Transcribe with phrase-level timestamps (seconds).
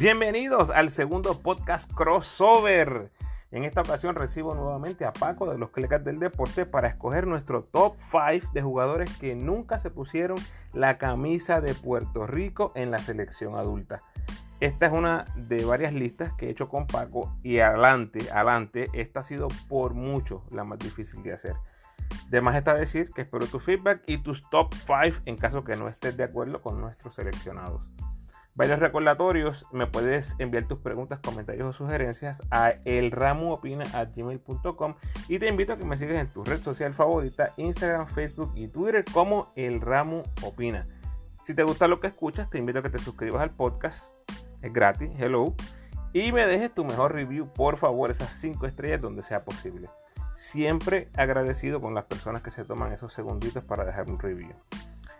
[0.00, 3.10] Bienvenidos al segundo podcast crossover.
[3.50, 7.62] En esta ocasión recibo nuevamente a Paco de los Clecas del Deporte para escoger nuestro
[7.62, 10.38] top 5 de jugadores que nunca se pusieron
[10.72, 14.04] la camisa de Puerto Rico en la selección adulta.
[14.60, 19.20] Esta es una de varias listas que he hecho con Paco y adelante, adelante, esta
[19.20, 21.56] ha sido por mucho la más difícil de hacer.
[22.30, 25.74] De más está decir que espero tu feedback y tus top 5 en caso que
[25.74, 27.90] no estés de acuerdo con nuestros seleccionados.
[28.58, 34.94] Varios recordatorios, me puedes enviar tus preguntas, comentarios o sugerencias a elramuopina.gmail.com
[35.28, 38.66] y te invito a que me sigas en tu red social favorita, Instagram, Facebook y
[38.66, 40.88] Twitter como El Ramu Opina.
[41.46, 44.12] Si te gusta lo que escuchas, te invito a que te suscribas al podcast,
[44.60, 45.54] es gratis, hello,
[46.12, 49.88] y me dejes tu mejor review, por favor, esas 5 estrellas donde sea posible.
[50.34, 54.56] Siempre agradecido con las personas que se toman esos segunditos para dejar un review.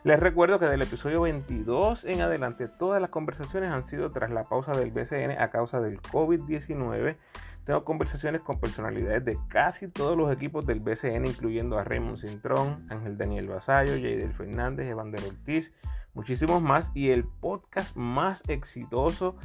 [0.08, 4.42] Les recuerdo que del episodio 22 en adelante todas las conversaciones han sido tras la
[4.42, 7.18] pausa del BCN a causa del COVID-19.
[7.66, 12.86] Tengo conversaciones con personalidades de casi todos los equipos del BCN, incluyendo a Raymond Cintrón,
[12.88, 15.74] Ángel Daniel Basayo, Jadel Fernández, Evander Ortiz,
[16.14, 16.88] muchísimos más.
[16.94, 19.36] Y el podcast más exitoso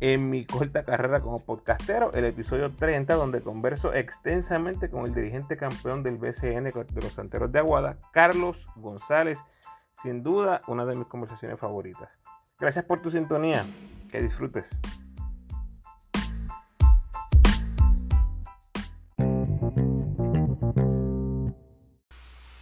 [0.00, 5.56] en mi corta carrera como podcastero, el episodio 30, donde converso extensamente con el dirigente
[5.56, 9.38] campeón del BCN de los Santeros de Aguada, Carlos González
[10.02, 12.08] sin duda, una de mis conversaciones favoritas.
[12.58, 13.64] Gracias por tu sintonía.
[14.10, 14.68] Que disfrutes.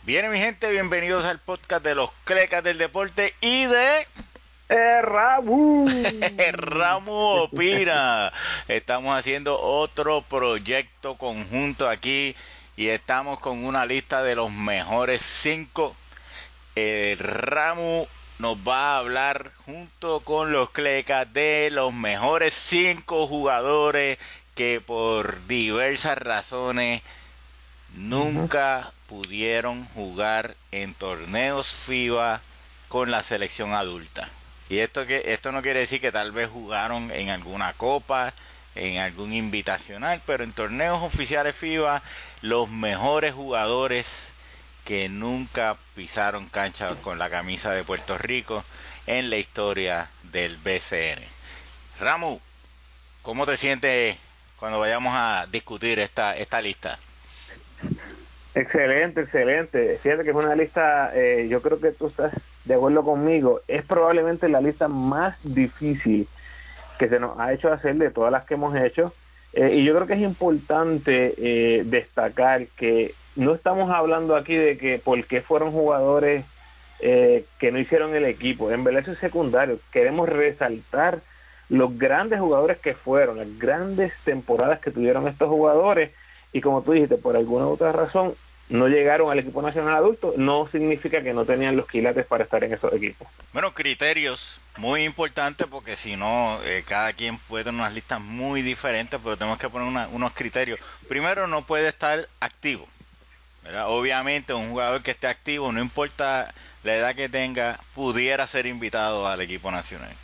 [0.03, 4.07] Bien, mi gente, bienvenidos al podcast de los Clecas del Deporte y de...
[4.69, 5.89] Ramu.
[6.53, 8.33] Ramu opina.
[8.67, 12.34] Estamos haciendo otro proyecto conjunto aquí
[12.77, 15.95] y estamos con una lista de los mejores cinco
[16.77, 18.07] el Ramu
[18.39, 24.19] nos va a hablar junto con los Clecas de los mejores cinco jugadores
[24.55, 27.03] que por diversas razones
[27.95, 32.42] nunca pudieron jugar en torneos FIBA
[32.89, 34.29] con la selección adulta.
[34.69, 38.35] Y esto que esto no quiere decir que tal vez jugaron en alguna copa,
[38.75, 42.03] en algún invitacional, pero en torneos oficiales FIBA
[42.42, 44.35] los mejores jugadores
[44.86, 48.64] que nunca pisaron cancha con la camisa de Puerto Rico
[49.08, 51.23] en la historia del BCN.
[52.01, 52.39] Ramu,
[53.23, 54.17] ¿cómo te sientes
[54.61, 57.01] cuando vayamos a discutir esta, esta lista?
[58.55, 59.98] Excelente, excelente.
[60.02, 62.33] Fíjate que es una lista, eh, yo creo que tú estás
[62.64, 66.29] de acuerdo conmigo, es probablemente la lista más difícil
[66.97, 69.13] que se nos ha hecho hacer de todas las que hemos hecho.
[69.53, 74.77] Eh, y yo creo que es importante eh, destacar que no estamos hablando aquí de
[74.79, 76.45] que por qué fueron jugadores
[77.01, 78.70] eh, que no hicieron el equipo.
[78.70, 79.79] En verdad eso es secundario.
[79.92, 81.20] Queremos resaltar
[81.69, 86.13] los grandes jugadores que fueron, las grandes temporadas que tuvieron estos jugadores
[86.52, 88.35] y como tú dijiste, por alguna u otra razón
[88.69, 92.64] no llegaron al equipo nacional adulto, no significa que no tenían los quilates para estar
[92.64, 93.29] en esos equipos.
[93.53, 98.63] Bueno, criterios muy importantes porque si no, eh, cada quien puede tener unas listas muy
[98.63, 100.80] diferentes, pero tenemos que poner unos criterios.
[101.08, 102.89] Primero, no puede estar activo.
[103.87, 109.27] Obviamente un jugador que esté activo, no importa la edad que tenga, pudiera ser invitado
[109.27, 110.15] al equipo nacional.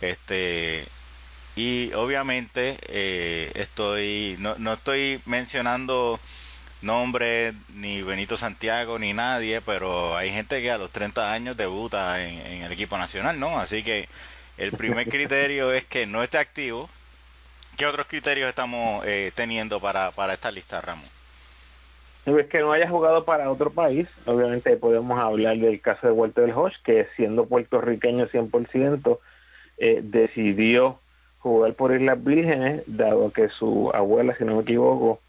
[0.00, 0.86] Este
[1.56, 6.20] y obviamente eh, estoy no, no estoy mencionando
[6.82, 12.22] nombres ni Benito Santiago ni nadie, pero hay gente que a los 30 años debuta
[12.22, 13.58] en, el equipo nacional, ¿no?
[13.58, 14.08] Así que
[14.58, 16.90] el primer criterio es que no esté activo.
[17.76, 21.15] ¿Qué otros criterios estamos eh, teniendo para, para esta lista, Ramón?
[22.26, 26.46] Es que no haya jugado para otro país, obviamente podemos hablar del caso de Walter
[26.46, 29.18] del Hodge, que siendo puertorriqueño 100%,
[29.78, 30.98] eh, decidió
[31.38, 35.20] jugar por Islas Vírgenes, dado que su abuela, si no me equivoco,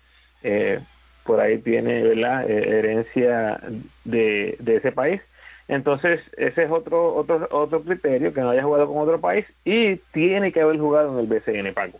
[0.41, 0.79] eh,
[1.23, 2.49] por ahí tiene ¿verdad?
[2.49, 3.61] Eh, herencia
[4.03, 5.21] de, de ese país.
[5.67, 9.97] Entonces, ese es otro, otro, otro criterio, que no haya jugado con otro país y
[10.13, 11.99] tiene que haber jugado en el BCN Pago.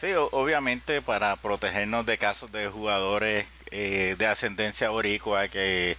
[0.00, 5.98] Sí, obviamente para protegernos de casos de jugadores eh, de ascendencia boricua que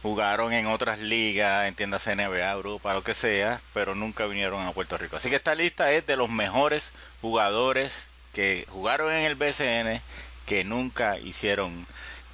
[0.00, 4.96] jugaron en otras ligas, entiéndase NBA, Europa, lo que sea, pero nunca vinieron a Puerto
[4.96, 5.16] Rico.
[5.16, 10.00] Así que esta lista es de los mejores jugadores que jugaron en el BCN
[10.46, 11.84] que nunca hicieron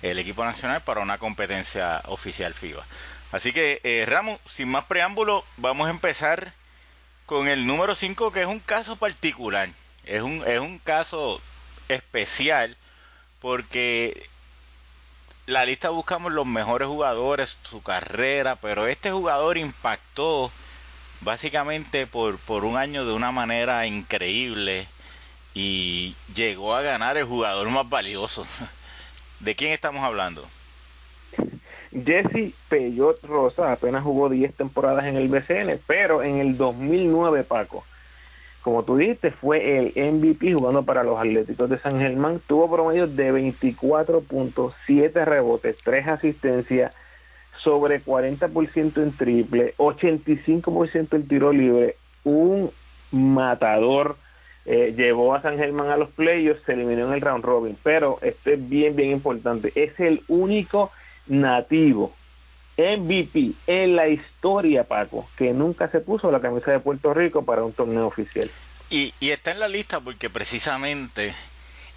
[0.02, 2.84] el equipo nacional para una competencia oficial FIBA.
[3.32, 6.52] Así que, eh, Ramos, sin más preámbulo, vamos a empezar
[7.24, 9.70] con el número 5, que es un caso particular.
[10.08, 11.38] Es un, es un caso
[11.88, 12.76] especial
[13.40, 14.26] porque
[15.46, 20.50] la lista buscamos los mejores jugadores, su carrera, pero este jugador impactó
[21.20, 24.86] básicamente por, por un año de una manera increíble
[25.52, 28.46] y llegó a ganar el jugador más valioso.
[29.40, 30.46] ¿De quién estamos hablando?
[31.92, 37.84] Jesse Peyot Rosa apenas jugó 10 temporadas en el BCN, pero en el 2009, Paco,
[38.68, 42.38] como tú dijiste, fue el MVP jugando para los Atléticos de San Germán.
[42.46, 46.94] Tuvo promedio de 24.7 rebotes, 3 asistencias,
[47.56, 52.70] sobre 40% en triple, 85% en tiro libre, un
[53.10, 54.16] matador.
[54.66, 58.18] Eh, llevó a San Germán a los playoffs, se eliminó en el round robin, pero
[58.20, 59.72] este es bien, bien importante.
[59.76, 60.90] Es el único
[61.26, 62.12] nativo
[62.78, 67.64] MVP en la historia, Paco, que nunca se puso la camisa de Puerto Rico para
[67.64, 68.48] un torneo oficial.
[68.88, 71.34] Y, está en la lista porque precisamente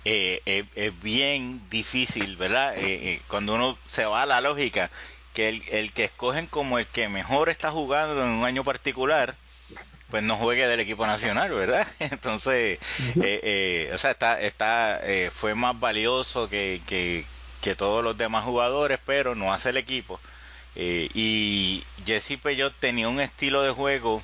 [0.03, 2.73] eh, eh, es bien difícil, ¿verdad?
[2.77, 4.89] Eh, cuando uno se va a la lógica,
[5.33, 9.35] que el, el, que escogen como el que mejor está jugando en un año particular,
[10.09, 11.87] pues no juegue del equipo nacional, ¿verdad?
[11.99, 12.79] Entonces,
[13.15, 14.99] o sea, está, está,
[15.31, 17.23] fue más valioso que, que,
[17.61, 20.19] que todos los demás jugadores, pero no hace el equipo.
[20.75, 24.23] Eh, y Jesse Peyot tenía un estilo de juego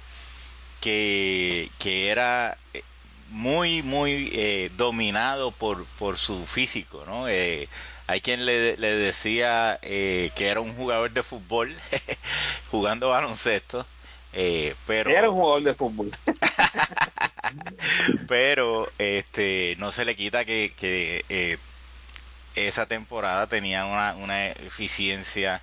[0.82, 2.84] que, que era eh,
[3.30, 7.26] muy, muy eh, dominado por, por su físico, ¿no?
[7.26, 11.76] hay quien le, le decía que era un jugador de fútbol
[12.72, 13.86] jugando baloncesto.
[14.86, 16.18] pero era un jugador de fútbol
[18.28, 21.60] pero este no se le quita que, que
[22.56, 25.62] esa temporada tenía una, una eficiencia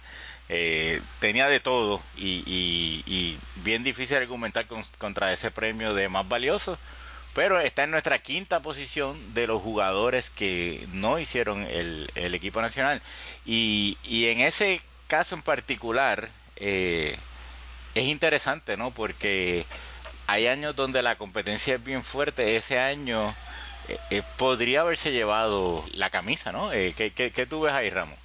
[0.49, 4.67] eh, tenía de todo y, bien difícil argumentar
[4.99, 6.79] contra ese premio de más valioso,
[7.35, 13.00] pero está en nuestra quinta posición de los jugadores que no hicieron el, equipo nacional.
[13.46, 17.17] Y, en ese caso en particular eh,
[17.94, 18.91] es interesante, ¿no?
[18.93, 19.67] Porque
[20.26, 23.35] hay años donde la competencia es bien fuerte, ese año...
[24.11, 26.70] Eh, podría haberse llevado la camisa, ¿no?
[26.70, 28.19] ¿qué, qué, qué tú ves ahí, Ramos?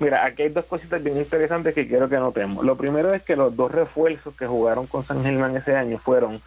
[0.00, 2.64] Mira, aquí hay dos cositas bien interesantes que quiero que notemos.
[2.64, 6.40] Lo primero es que los dos refuerzos que jugaron con San Germán ese año fueron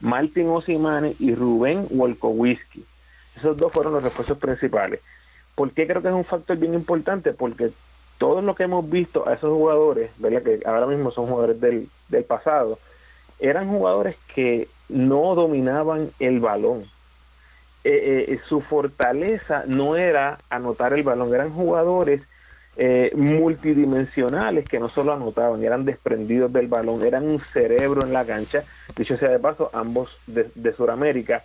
[0.00, 2.84] Martin Osimane y Rubén Wolkowski.
[3.36, 5.00] Esos dos fueron los refuerzos principales.
[5.54, 7.32] ¿Por qué creo que es un factor bien importante?
[7.32, 7.72] Porque
[8.18, 10.42] todos lo que hemos visto a esos jugadores, ¿verdad?
[10.42, 12.78] que ahora mismo son jugadores del, del pasado,
[13.40, 16.84] eran jugadores que no dominaban el balón.
[17.84, 22.24] Eh, eh, su fortaleza no era anotar el balón, eran jugadores
[22.76, 28.24] eh, multidimensionales que no solo anotaban, eran desprendidos del balón, eran un cerebro en la
[28.24, 28.64] cancha,
[28.96, 31.42] dicho sea de paso, ambos de, de Sudamérica.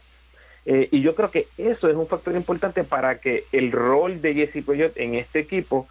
[0.66, 4.34] Eh, y yo creo que eso es un factor importante para que el rol de
[4.34, 5.88] Jesse Peyot en este equipo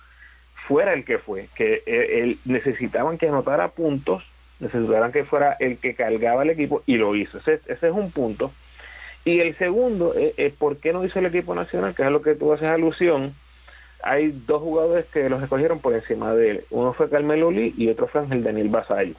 [0.66, 4.24] fuera el que fue, que eh, necesitaban que anotara puntos,
[4.58, 7.38] necesitaban que fuera el que cargaba el equipo y lo hizo.
[7.38, 8.52] Ese, ese es un punto.
[9.24, 12.22] Y el segundo es por qué no hizo el equipo nacional, que es a lo
[12.22, 13.34] que tú haces alusión
[14.06, 16.64] hay dos jugadores que los escogieron por encima de él.
[16.70, 19.14] Uno fue Carmelo Lee y otro fue Ángel Daniel Basayo.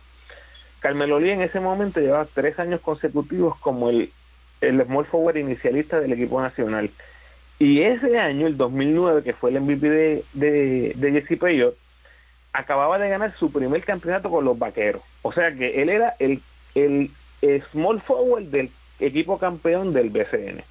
[0.79, 4.11] Carmelo Lee en ese momento llevaba tres años consecutivos como el,
[4.61, 6.89] el small forward inicialista del equipo nacional.
[7.59, 11.75] Y ese año, el 2009, que fue el MVP de, de, Jesse Peyot,
[12.53, 15.01] acababa de ganar su primer campeonato con los Vaqueros.
[15.21, 16.41] O sea que él era el,
[16.75, 17.11] el
[17.71, 20.63] small forward del equipo campeón del BCN.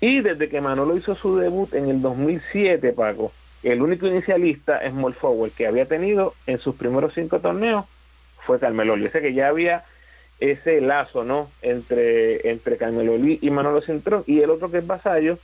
[0.00, 5.14] Y desde que Manolo hizo su debut en el 2007, Paco, el único inicialista small
[5.14, 7.86] forward que había tenido en sus primeros cinco torneos
[8.46, 9.06] fue Carmelo Lee.
[9.06, 9.84] O sea que ya había
[10.40, 11.50] ese lazo, ¿no?
[11.62, 14.24] Entre, entre Carmelo Lee y Manolo Cintrón.
[14.26, 15.38] Y el otro que es Vasallo,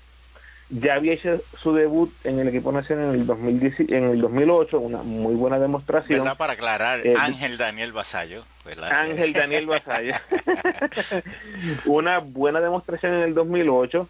[0.71, 4.79] ya había hecho su debut en el equipo nacional en el, 2010, en el 2008,
[4.79, 6.21] una muy buena demostración.
[6.21, 6.37] ¿Verdad?
[6.39, 8.45] Para aclarar, eh, Ángel Daniel Vasallo.
[8.91, 10.15] Ángel Daniel Vasallo.
[11.87, 14.09] una buena demostración en el 2008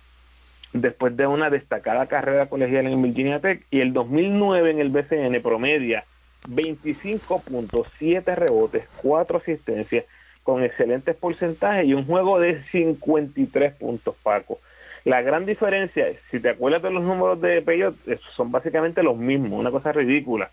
[0.75, 5.41] después de una destacada carrera colegial en Virginia Tech y el 2009 en el BCN
[5.41, 6.05] promedia
[6.49, 10.05] 25.7 rebotes, 4 asistencias
[10.43, 14.59] con excelentes porcentajes y un juego de 53 puntos, Paco.
[15.05, 17.95] La gran diferencia, si te acuerdas de los números de Peyot,
[18.37, 20.51] son básicamente los mismos, una cosa ridícula.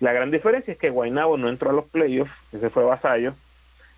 [0.00, 3.34] La gran diferencia es que Guaynabo no entró a los playoffs, ese fue Vasallo,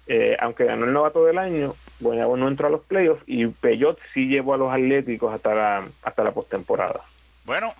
[0.07, 3.99] eh, aunque ganó el novato del año, bueno, no entró a los playoffs y Peyot
[4.13, 7.01] sí llevó a los Atléticos hasta la, hasta la postemporada.
[7.45, 7.73] Bueno,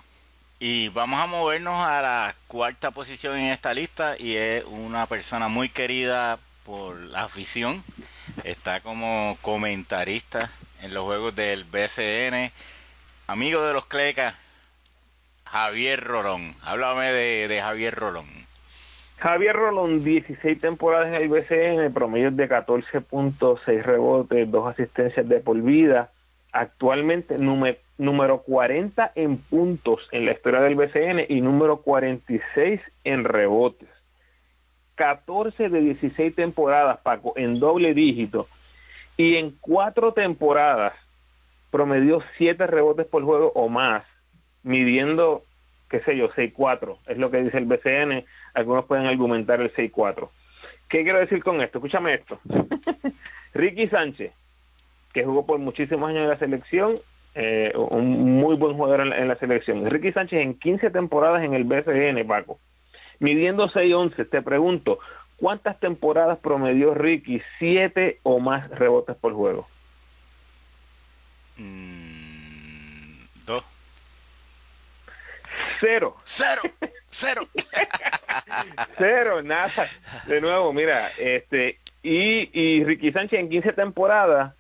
[0.61, 5.49] y vamos a movernos a la cuarta posición en esta lista y es una persona
[5.49, 7.83] muy querida por la afición.
[8.45, 10.53] Está como comentarista
[10.83, 12.53] en los juegos del BCN.
[13.27, 14.35] Amigo de los Clecas,
[15.47, 16.55] Javier Rolón.
[16.63, 18.47] Háblame de, de Javier Rolón.
[19.23, 25.63] Javier Rolón, 16 temporadas en el BCN, promedio de 14.6 rebotes, dos asistencias de por
[25.63, 26.11] vida.
[26.51, 33.89] Actualmente número 40 en puntos en la historia del BCN y número 46 en rebotes.
[34.97, 38.49] 14 de 16 temporadas, Paco, en doble dígito.
[39.17, 40.95] Y en cuatro temporadas
[41.71, 44.03] promedió 7 rebotes por juego o más,
[44.65, 45.45] midiendo,
[45.89, 46.99] qué sé yo, 6-4.
[47.07, 48.25] Es lo que dice el BCN
[48.55, 50.29] algunos pueden argumentar el 6-4.
[50.89, 51.79] ¿Qué quiero decir con esto?
[51.79, 52.39] Escúchame esto.
[53.55, 54.33] Ricky Sánchez,
[55.13, 56.99] que jugó por muchísimos años en la selección,
[57.35, 59.89] eh, un muy buen jugador en la, selección.
[59.89, 62.59] Ricky Sánchez en 15 temporadas en el BCN, Paco.
[63.21, 64.99] Midiendo 6-11, te pregunto,
[65.37, 67.41] ¿cuántas temporadas promedió Ricky?
[67.59, 69.67] ¿Siete o más rebotes por juego?
[71.57, 73.65] Mm, dos.
[75.81, 76.17] Cero.
[76.25, 76.63] Cero.
[77.13, 77.47] Cero.
[78.99, 79.87] Cero, nada.
[80.27, 84.55] De nuevo, mira, este, y, y Ricky Sánchez en 15 temporadas,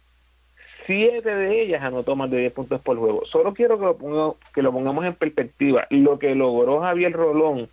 [0.86, 3.24] siete de ellas anotó más de 10 puntos por juego.
[3.26, 5.86] Solo quiero que lo, ponga, que lo pongamos en perspectiva.
[5.90, 7.70] Lo que logró Javier Rolón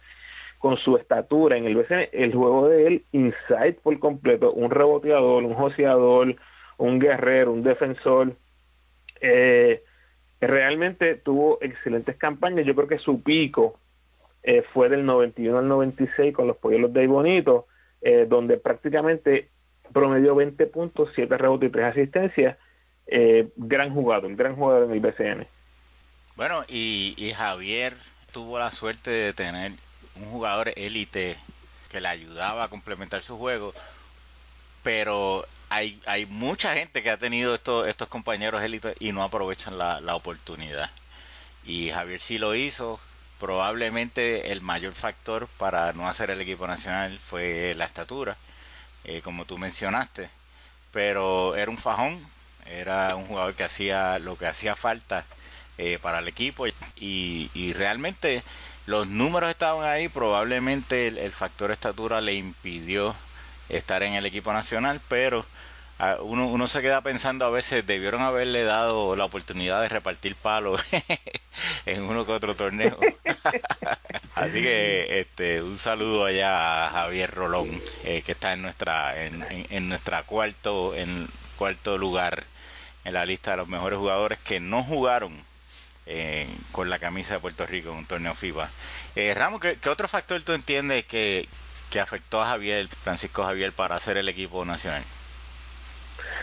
[0.59, 5.43] con su estatura en el BCN, el juego de él, inside por completo, un reboteador,
[5.43, 6.35] un joseador,
[6.77, 8.33] un guerrero, un defensor.
[9.21, 9.83] Eh,
[10.39, 12.65] realmente tuvo excelentes campañas.
[12.65, 13.79] Yo creo que su pico
[14.43, 17.67] eh, fue del 91 al 96 con los Pollos de Bonito,
[18.01, 19.49] eh, donde prácticamente
[19.93, 22.57] promedió 20 puntos, 7 rebotes y 3 asistencias.
[23.07, 25.47] Eh, gran jugador, gran jugador en el BCN.
[26.35, 27.95] Bueno, y, y Javier
[28.31, 29.73] tuvo la suerte de tener
[30.15, 31.35] un jugador élite
[31.89, 33.73] que le ayudaba a complementar su juego,
[34.83, 39.77] pero hay, hay mucha gente que ha tenido estos, estos compañeros élite y no aprovechan
[39.77, 40.91] la, la oportunidad.
[41.65, 42.99] Y Javier sí lo hizo,
[43.39, 48.37] probablemente el mayor factor para no hacer el equipo nacional fue la estatura,
[49.05, 50.29] eh, como tú mencionaste,
[50.91, 52.27] pero era un fajón,
[52.65, 55.25] era un jugador que hacía lo que hacía falta
[55.77, 56.65] eh, para el equipo.
[56.97, 58.43] Y, realmente
[58.85, 63.15] los números estaban ahí, probablemente el factor estatura le impidió
[63.69, 65.45] estar en el equipo nacional, pero
[66.21, 70.81] uno, uno se queda pensando a veces, debieron haberle dado la oportunidad de repartir palos
[71.85, 72.97] en uno que otro torneo.
[74.35, 79.45] Así que este, un saludo allá a Javier Rolón, eh, que está en nuestra, en,
[79.69, 81.27] en, nuestra cuarto, en
[81.57, 82.45] cuarto lugar
[83.03, 85.43] en la lista de los mejores jugadores que no jugaron
[86.05, 88.69] eh, con la camisa de Puerto Rico en un torneo FIBA.
[89.15, 91.49] Eh, Ramos, ¿qué, ¿qué, otro factor tú entiendes que,
[91.89, 95.03] que afectó a Javier, Francisco Javier, para hacer el equipo nacional?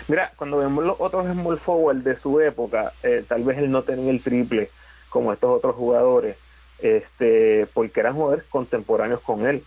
[0.09, 3.83] Mira, cuando vemos los otros small forward de su época, eh, tal vez él no
[3.83, 4.71] tenía el triple
[5.09, 6.37] como estos otros jugadores,
[6.79, 9.63] este, porque eran jugadores contemporáneos con él.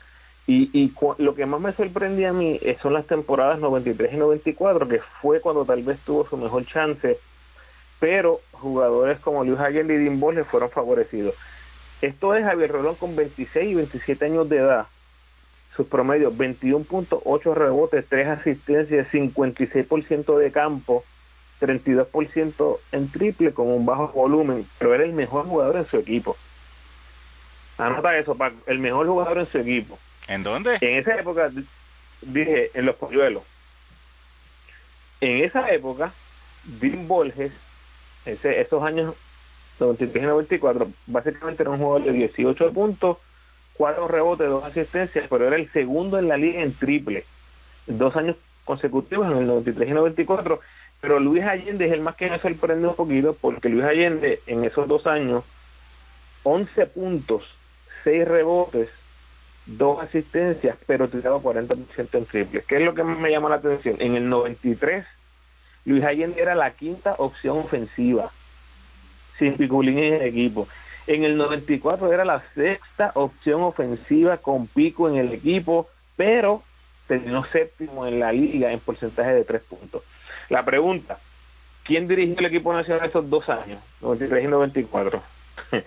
[0.47, 4.17] Y, y lo que más me sorprendía a mí eh, son las temporadas 93 y
[4.17, 7.19] 94, que fue cuando tal vez tuvo su mejor chance,
[7.99, 11.35] pero jugadores como Luis Allende y Dean le fueron favorecidos.
[12.01, 14.87] Esto es Javier Rolón con 26 y 27 años de edad,
[15.79, 21.05] sus promedios 21.8 rebotes, 3 asistencias, 56% de campo,
[21.61, 26.35] 32% en triple con un bajo volumen, pero era el mejor jugador en su equipo.
[27.77, 29.97] Anota eso, Paco, el mejor jugador en su equipo.
[30.27, 30.79] ¿En dónde?
[30.81, 31.47] En esa época,
[32.23, 33.43] dije, en los polluelos.
[35.21, 36.11] En esa época,
[36.65, 37.53] Dean Borges,
[38.25, 39.15] ese, esos años
[39.79, 43.17] 93 y 94, básicamente era un jugador de 18 puntos,
[43.79, 47.23] cuatro rebotes, dos asistencias, pero era el segundo en la liga en triple.
[47.87, 50.59] Dos años consecutivos, en el 93 y 94.
[50.99, 54.65] Pero Luis Allende es el más que me sorprende un poquito, porque Luis Allende en
[54.65, 55.45] esos dos años,
[56.43, 57.43] 11 puntos,
[58.03, 58.89] 6 rebotes,
[59.65, 62.63] dos asistencias, pero tiraba 40% en triple.
[62.67, 63.95] ¿Qué es lo que más me llama la atención?
[63.99, 65.05] En el 93,
[65.85, 68.29] Luis Allende era la quinta opción ofensiva,
[69.37, 70.67] sin piculín en el equipo.
[71.09, 76.61] En el 94 era la sexta opción ofensiva con pico en el equipo, pero
[77.07, 80.03] terminó séptimo en la liga en porcentaje de tres puntos.
[80.49, 81.17] La pregunta,
[81.83, 85.23] ¿quién dirigió el equipo nacional esos dos años, 93 y 94?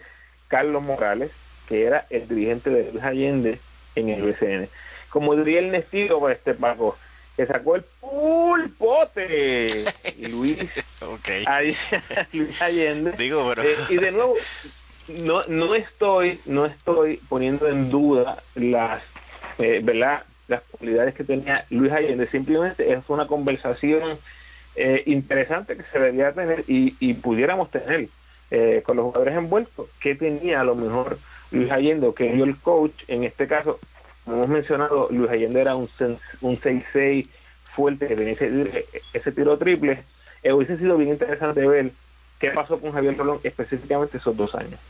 [0.49, 1.31] Carlos Morales,
[1.69, 3.61] que era el dirigente de Luis Allende
[3.95, 4.69] en el BCN.
[5.09, 6.99] Como diría el Nestido, pues, este Paco,
[7.37, 9.85] que sacó el pulpote.
[10.19, 10.59] Luis,
[11.01, 11.45] okay.
[12.33, 13.13] Luis Allende.
[13.19, 13.63] Digo, pero...
[13.63, 14.35] Eh, y de nuevo,
[15.09, 19.03] no, no estoy, no estoy poniendo en duda las,
[19.59, 20.25] eh, ¿verdad?
[20.49, 24.19] las cualidades que tenía Luis Allende, simplemente es una conversación
[24.77, 28.09] eh, interesante que se debía tener y, pudiéramos tener
[28.51, 31.19] eh, con los jugadores envueltos, que tenía a lo mejor
[31.51, 33.79] Luis Allende o que dio el coach, en este caso
[34.25, 35.89] como hemos mencionado, Luis Allende era un,
[36.41, 37.29] un 6-6
[37.75, 38.37] fuerte que tenía
[39.13, 40.05] ese, tiro triple.
[40.43, 41.93] Eh, hubiese sido bien interesante ver
[42.43, 44.81] qué pasó con Javier Rolón específicamente esos dos años.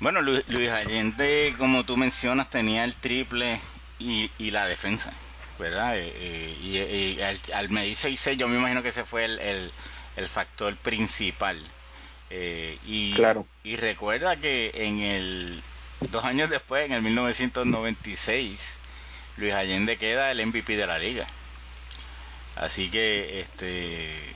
[0.00, 3.60] Bueno, Luis, Allende, como tú mencionas, tenía el triple
[4.00, 5.12] y, y la defensa,
[5.60, 5.96] ¿verdad?
[5.96, 9.70] Eh, eh, y, al, al, medir 6-6 yo me imagino que ese fue el,
[10.16, 11.56] el, factor principal.
[12.84, 13.46] y, claro.
[13.62, 15.62] y recuerda que en el
[16.10, 18.80] dos años después, en el 1996,
[19.36, 21.28] Luis Allende queda el MVP de la liga.
[22.56, 24.34] Así que este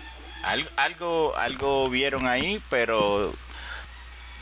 [0.76, 3.32] algo algo vieron ahí, pero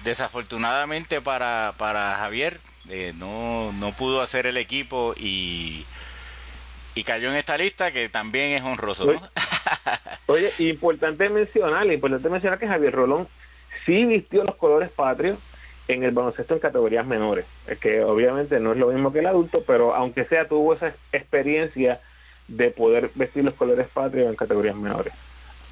[0.04, 1.75] desafortunadamente para,
[2.18, 5.87] Javier eh, no, no pudo hacer el equipo y,
[6.94, 9.11] y cayó en esta lista que también es honroso.
[10.26, 13.28] Oye, importante mencionar, importante mencionar que Javier Rolón
[13.87, 15.38] sí vistió los colores patrios
[15.88, 17.46] en el baloncesto en categorías menores,
[17.80, 22.00] que obviamente no es lo mismo que el adulto, pero aunque sea tuvo esa experiencia
[22.49, 25.12] de poder vestir los colores patrios en categorías menores.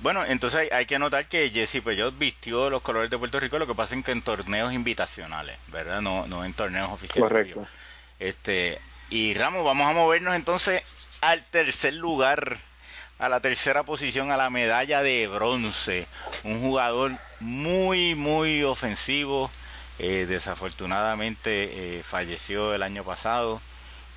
[0.03, 3.69] Bueno, entonces hay, que notar que Jesse Peyot vistió los colores de Puerto Rico, lo
[3.69, 6.01] que pasa es que en torneos invitacionales, ¿verdad?
[6.01, 7.23] No, no en torneos oficiales.
[7.23, 7.67] Correcto.
[8.19, 8.81] Este,
[9.11, 10.83] y Ramos, vamos a movernos entonces
[11.21, 12.59] al tercer lugar,
[13.21, 16.09] a la tercera posición, a la medalla de bronce.
[16.43, 19.51] Un jugador muy, muy ofensivo.
[20.01, 23.61] Eh, desafortunadamente eh, falleció el año pasado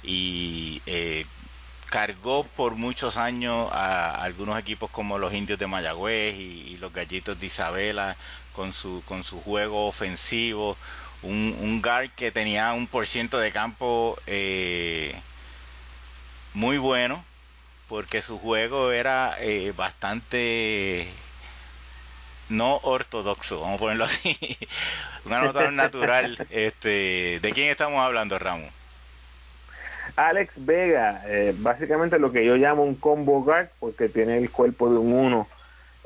[0.01, 1.27] y eh,
[1.96, 7.40] cargó por muchos años a algunos equipos como los indios de Mayagüez y, los gallitos
[7.40, 8.18] de Isabela
[8.52, 10.75] con su, con su juego ofensivo.
[11.24, 15.16] Un, un guard que tenía un por ciento de campo eh,
[16.54, 17.24] muy bueno
[17.88, 21.08] porque su juego era eh, bastante
[22.50, 24.38] no ortodoxo, vamos a ponerlo así.
[25.24, 26.46] Un anotador natural.
[26.50, 28.70] Este, ¿De quién estamos hablando, Ramos?
[30.15, 34.89] Alex Vega, eh, básicamente lo que yo llamo un combo guard, porque tiene el cuerpo
[34.89, 35.47] de un uno,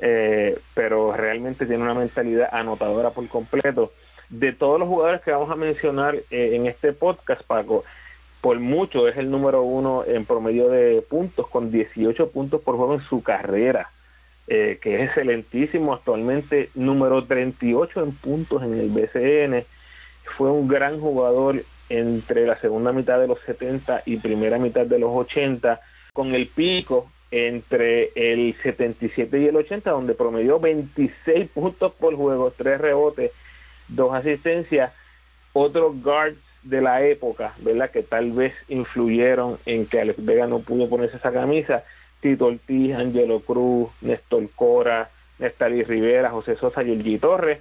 [0.00, 3.92] eh, pero realmente tiene una mentalidad anotadora por completo.
[4.28, 7.84] De todos los jugadores que vamos a mencionar eh, en este podcast, Paco,
[8.40, 12.94] por mucho es el número uno en promedio de puntos, con 18 puntos por juego
[12.94, 13.90] en su carrera,
[14.46, 19.64] que es excelentísimo, actualmente número 38 en puntos en el BCN.
[20.36, 24.98] Fue un gran jugador entre la segunda mitad de los 70 y primera mitad de
[24.98, 25.80] los 80,
[26.14, 32.52] con el pico entre el 77 y el 80, donde promedió 26 puntos por juego,
[32.56, 33.32] 3 rebotes,
[33.88, 34.92] 2 asistencias,
[35.52, 37.90] otros guards de la época, ¿verdad?
[37.90, 41.84] Que tal vez influyeron en que Alex Vega no pudo ponerse esa camisa,
[42.20, 47.60] Tito Ortiz, Angelo Cruz, Néstor Cora, Nestali Rivera, José Sosa, y Torres.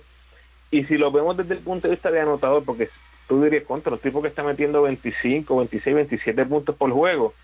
[0.71, 2.89] Y si lo vemos desde el punto de vista de anotador, porque
[3.29, 7.35] tú dirías contra los tipos que están metiendo 25, 26, 27 puntos por juego,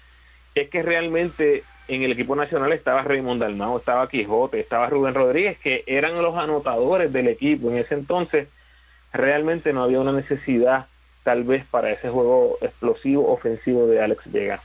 [0.55, 5.59] es que realmente en el equipo nacional estaba Raymond Dalmao, estaba Quijote, estaba Rubén Rodríguez,
[5.59, 7.69] que eran los anotadores del equipo.
[7.69, 8.47] En ese entonces
[9.13, 10.87] realmente no había una necesidad
[11.23, 14.61] tal vez para ese juego explosivo ofensivo de Alex Vega.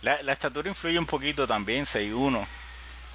[0.00, 2.46] La, estatura influye un poquito también, 6-1,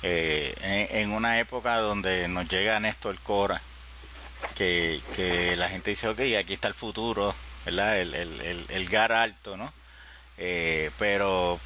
[0.03, 3.61] eh, en, en, una época donde nos llega Néstor Cora,
[4.55, 7.99] que, la gente dice, ok, aquí está el futuro, ¿verdad?
[7.99, 9.73] El, el, el, GAR alto, ¿no?
[10.37, 11.59] Eh, pero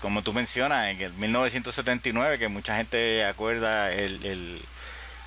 [0.00, 4.60] como tú mencionas, en el 1979, que mucha gente acuerda, el, el,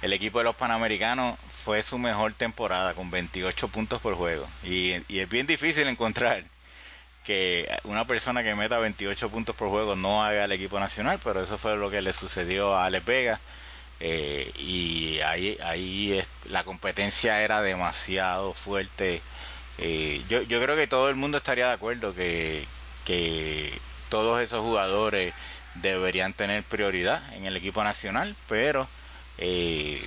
[0.01, 4.47] el, equipo de los Panamericanos fue su mejor temporada, con 28 puntos por juego.
[4.63, 6.43] Y, y, es bien difícil encontrar
[7.25, 11.41] que una persona que meta 28 puntos por juego no haga el equipo nacional, pero
[11.41, 13.39] eso fue lo que le sucedió a Alex Vega.
[13.99, 19.21] Eh, y ahí, ahí la competencia era demasiado fuerte.
[19.79, 22.65] Eh, yo, yo creo que todo el mundo estaría de acuerdo que,
[23.05, 23.71] que
[24.09, 25.33] todos esos jugadores
[25.75, 28.87] deberían tener prioridad en el equipo nacional, pero
[29.37, 30.01] eh,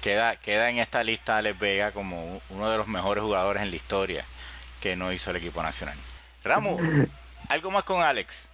[0.00, 3.76] queda, queda en esta lista Alex Vega como uno de los mejores jugadores en la
[3.76, 4.24] historia
[4.80, 5.96] que no hizo el equipo nacional.
[6.44, 6.80] Ramos,
[7.48, 8.48] ¿algo más con Alex?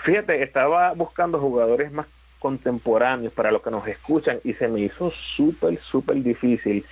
[0.00, 2.06] Fíjate, estaba buscando jugadores más
[2.38, 6.84] contemporáneos para los que nos escuchan y se me hizo súper, súper difícil.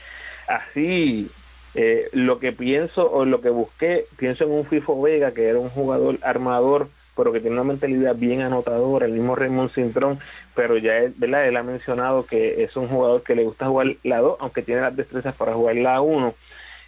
[0.48, 1.30] Así,
[1.74, 5.58] eh, lo que pienso o lo que busqué, pienso en un FIFO Vega, que era
[5.58, 10.18] un jugador armador, pero que tiene una mentalidad bien anotadora, el mismo Raymond Cintrón,
[10.54, 14.38] pero ya él, ha mencionado que es un jugador que le gusta jugar la 2,
[14.40, 16.34] aunque tiene las destrezas para jugar la 1.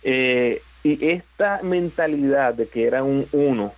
[0.05, 3.73] Eh, y esta mentalidad de que era un 1,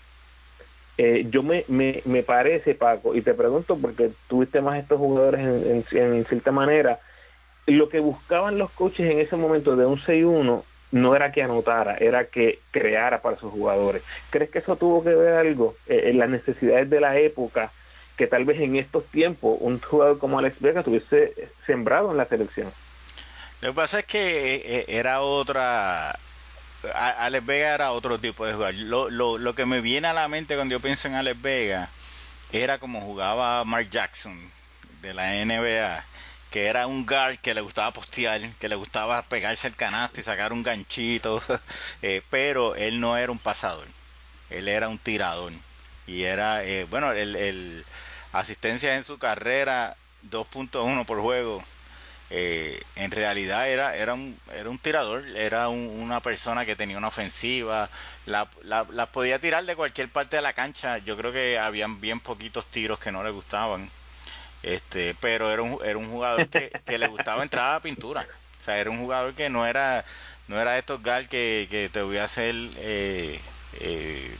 [1.02, 5.40] eh, yo me, me, me, parece, Paco, y te pregunto porque tuviste más estos jugadores
[5.40, 7.00] en, en, cierta manera,
[7.64, 11.96] lo que buscaban los coaches en ese momento de un 6-1 no era que anotara,
[11.96, 14.02] era que creara para sus jugadores.
[14.28, 17.72] ¿Crees que eso tuvo que ver algo eh, en las necesidades de la época?
[18.18, 21.32] Que tal vez en estos tiempos un jugador como Alex Vega estuviese
[21.64, 22.70] sembrado en la selección.
[23.62, 26.18] Lo que pasa es que eh, era otra.
[26.94, 28.74] Alex Vega era otro tipo de jugador.
[28.74, 31.90] Lo, lo, lo que me viene a la mente cuando yo pienso en Alex Vega
[32.52, 34.50] era como jugaba Mark Jackson
[35.02, 36.04] de la NBA
[36.50, 40.24] que era un guard que le gustaba postear, que le gustaba pegarse el canasto y
[40.24, 41.42] sacar un ganchito,
[42.02, 43.86] eh, pero él no era un pasador,
[44.50, 45.52] él era un tirador.
[46.06, 47.84] Y era, eh, bueno, el, el
[48.32, 49.96] asistencia en su carrera
[50.28, 51.62] 2.1 por juego,
[52.30, 57.08] eh, en realidad era, era, un, era un tirador, era una persona que tenía una
[57.08, 57.90] ofensiva,
[58.26, 62.20] la, la, podía tirar de cualquier parte de la cancha, yo creo que habían bien
[62.20, 63.90] poquitos tiros que no le gustaban
[64.62, 68.26] este pero era un, era un jugador que, le gustaba entrar a la pintura
[68.60, 70.04] o sea era un jugador que no era
[70.48, 73.40] no era estos gal que, que te voy a hacer eh,
[73.80, 74.36] eh,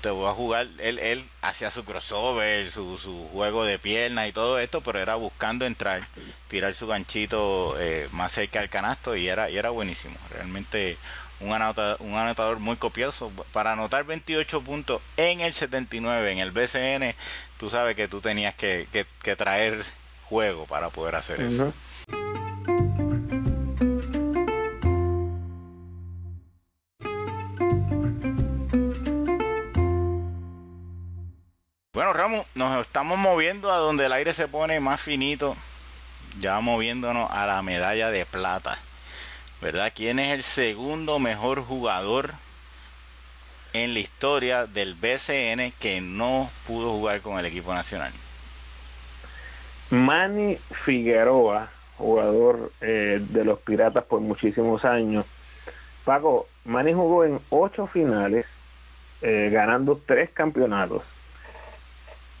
[0.00, 4.32] te voy a jugar él, él hacía su crossover su, su juego de piernas y
[4.32, 6.08] todo esto pero era buscando entrar
[6.48, 10.96] tirar su ganchito eh, más cerca del canasto y era y era buenísimo realmente
[11.40, 13.30] un anotador, un anotador muy copioso.
[13.52, 17.14] Para anotar 28 puntos en el 79, en el BCN,
[17.58, 18.86] tú sabes que tú tenías que,
[19.22, 19.84] que, traer
[20.28, 21.72] juego para poder hacer eso.
[33.04, 35.56] Estamos moviendo a donde el aire se pone más finito,
[36.40, 38.78] ya moviéndonos a la medalla de plata.
[39.60, 39.92] ¿verdad?
[39.94, 42.30] ¿Quién es el segundo mejor jugador
[43.74, 48.10] en la historia del BCN que no pudo jugar con el equipo nacional?
[49.90, 55.26] Manny Figueroa, jugador eh, de los Piratas por muchísimos años.
[56.06, 58.46] Paco, Manny jugó en ocho finales,
[59.20, 61.02] eh, ganando tres campeonatos.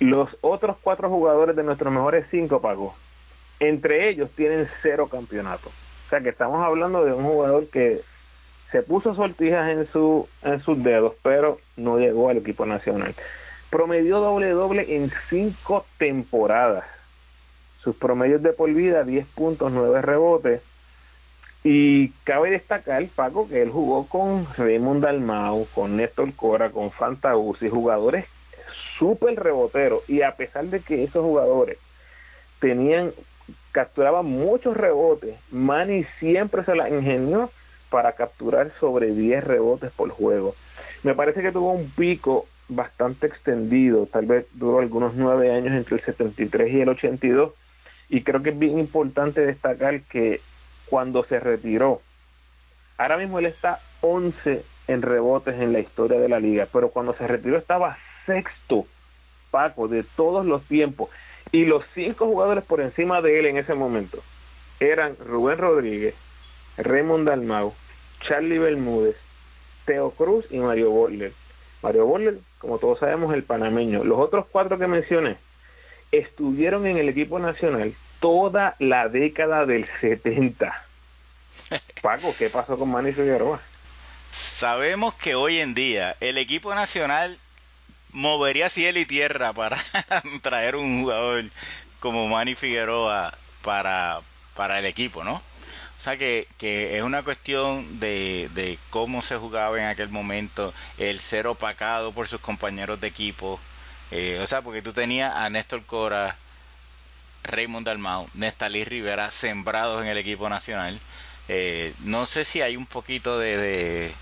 [0.00, 2.94] Los otros cuatro jugadores de nuestros mejores cinco, Paco,
[3.60, 5.72] entre ellos tienen cero campeonatos.
[6.06, 8.00] O sea que estamos hablando de un jugador que
[8.72, 13.14] se puso sortijas en, su, en sus dedos, pero no llegó al equipo nacional.
[13.70, 16.84] Promedió doble doble en cinco temporadas.
[17.82, 20.62] Sus promedios de por vida, 10 puntos, 9 rebotes.
[21.62, 26.90] Y cabe destacar, Paco, que él jugó con Raymond Dalmau, con Néstor Cora, con
[27.60, 28.26] y jugadores
[28.98, 30.08] súper reboteros.
[30.08, 31.78] Y a pesar de que esos jugadores
[32.60, 33.12] tenían
[33.74, 35.36] capturaba muchos rebotes.
[35.50, 37.50] Manny siempre se la ingenió
[37.90, 40.54] para capturar sobre 10 rebotes por juego.
[41.02, 45.96] Me parece que tuvo un pico bastante extendido, tal vez duró algunos 9 años entre
[45.96, 47.52] el 73 y el 82,
[48.08, 50.40] y creo que es bien importante destacar que
[50.86, 52.00] cuando se retiró,
[52.96, 57.14] ahora mismo él está 11 en rebotes en la historia de la liga, pero cuando
[57.14, 58.86] se retiró estaba sexto,
[59.50, 61.10] Paco, de todos los tiempos.
[61.52, 64.22] Y los cinco jugadores por encima de él en ese momento
[64.80, 66.14] eran Rubén Rodríguez,
[66.76, 67.74] Raymond Dalmau,
[68.26, 69.16] Charlie Bermúdez,
[69.84, 71.32] Teo Cruz y Mario Borler.
[71.82, 74.04] Mario Borler, como todos sabemos, el panameño.
[74.04, 75.36] Los otros cuatro que mencioné
[76.10, 80.86] estuvieron en el equipo nacional toda la década del 70.
[82.02, 83.60] Paco, ¿qué pasó con Manny Figueroa?
[84.30, 87.38] Sabemos que hoy en día el equipo nacional
[88.14, 89.76] movería cielo y tierra para
[90.42, 91.44] traer un jugador
[92.00, 94.20] como Manny Figueroa para,
[94.54, 95.34] para el equipo, ¿no?
[95.34, 100.74] O sea que, que es una cuestión de, de, cómo se jugaba en aquel momento,
[100.98, 103.58] el ser opacado por sus compañeros de equipo.
[104.10, 106.36] Eh, o sea, porque tú tenías a Néstor Cora,
[107.44, 111.00] Raymond Dalmau, Nestalí Rivera sembrados en el equipo nacional.
[111.48, 114.14] Eh, no sé si hay un poquito de de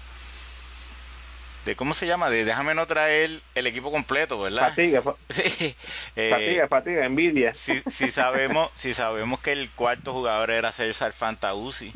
[1.76, 4.70] cómo se llama, de déjame no traer el equipo completo, ¿verdad?
[4.70, 5.76] Fatiga, sí.
[6.16, 7.54] Eh, fatiga, fatiga, envidia.
[7.54, 11.92] Si, si sabemos, si sabemos que el cuarto jugador era César Fantausi,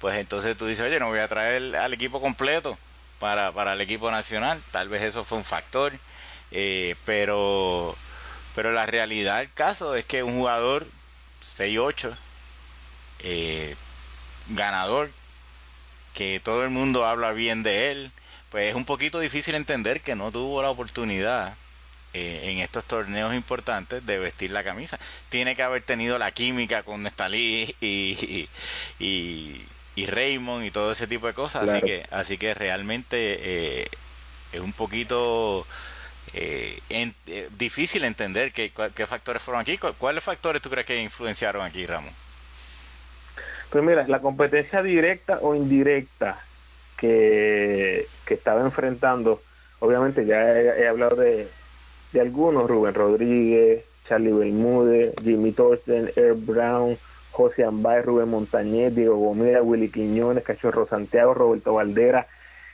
[0.00, 2.78] pues entonces tú dices, oye, no voy a traer al equipo completo
[3.18, 5.92] para, para el equipo nacional, tal vez eso fue un factor,
[6.52, 7.96] eh, pero,
[8.54, 10.86] pero la realidad del caso es que un jugador
[11.40, 12.16] 6-8,
[13.20, 13.74] eh,
[14.48, 15.10] ganador,
[16.14, 18.12] que todo el mundo habla bien de él,
[18.50, 21.54] pues es un poquito difícil entender que no tuvo la oportunidad
[22.14, 24.98] eh, en estos torneos importantes de vestir la camisa.
[25.28, 28.48] Tiene que haber tenido la química con Nestalí y,
[28.98, 31.68] y, Raymond y todo ese tipo de cosas.
[31.68, 33.88] Así que así que realmente eh,
[34.52, 35.66] es un poquito
[36.32, 36.80] eh,
[37.58, 39.78] difícil entender qué, qué factores fueron aquí.
[39.78, 42.12] ¿Cuáles factores tú crees que influenciaron aquí, Ramón?
[43.70, 46.38] Pues mira, la competencia directa o indirecta
[46.96, 49.40] que, estaba enfrentando,
[49.80, 51.48] obviamente ya he, hablado de,
[52.12, 56.96] de, algunos, Rubén Rodríguez, Charlie Bermúdez, Jimmy Thorsten, Air Brown,
[57.30, 62.26] José Ambay, Rubén Montañez, Diego Gomera, Willy Quiñones, Cachorro Santiago, Roberto Valdera.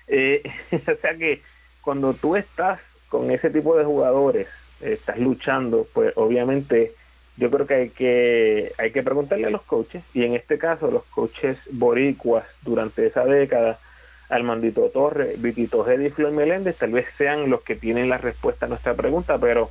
[0.06, 1.42] Eh, o sea que
[1.80, 4.48] cuando tú estás con ese tipo de jugadores,
[4.80, 6.94] estás luchando, pues obviamente
[7.36, 10.90] yo creo que hay que hay que preguntarle a los coaches y en este caso
[10.90, 13.78] los coaches boricuas durante esa década
[14.32, 18.64] Armandito Torres, Vitito Gedi y Floyd Meléndez tal vez sean los que tienen la respuesta
[18.64, 19.70] a nuestra pregunta, pero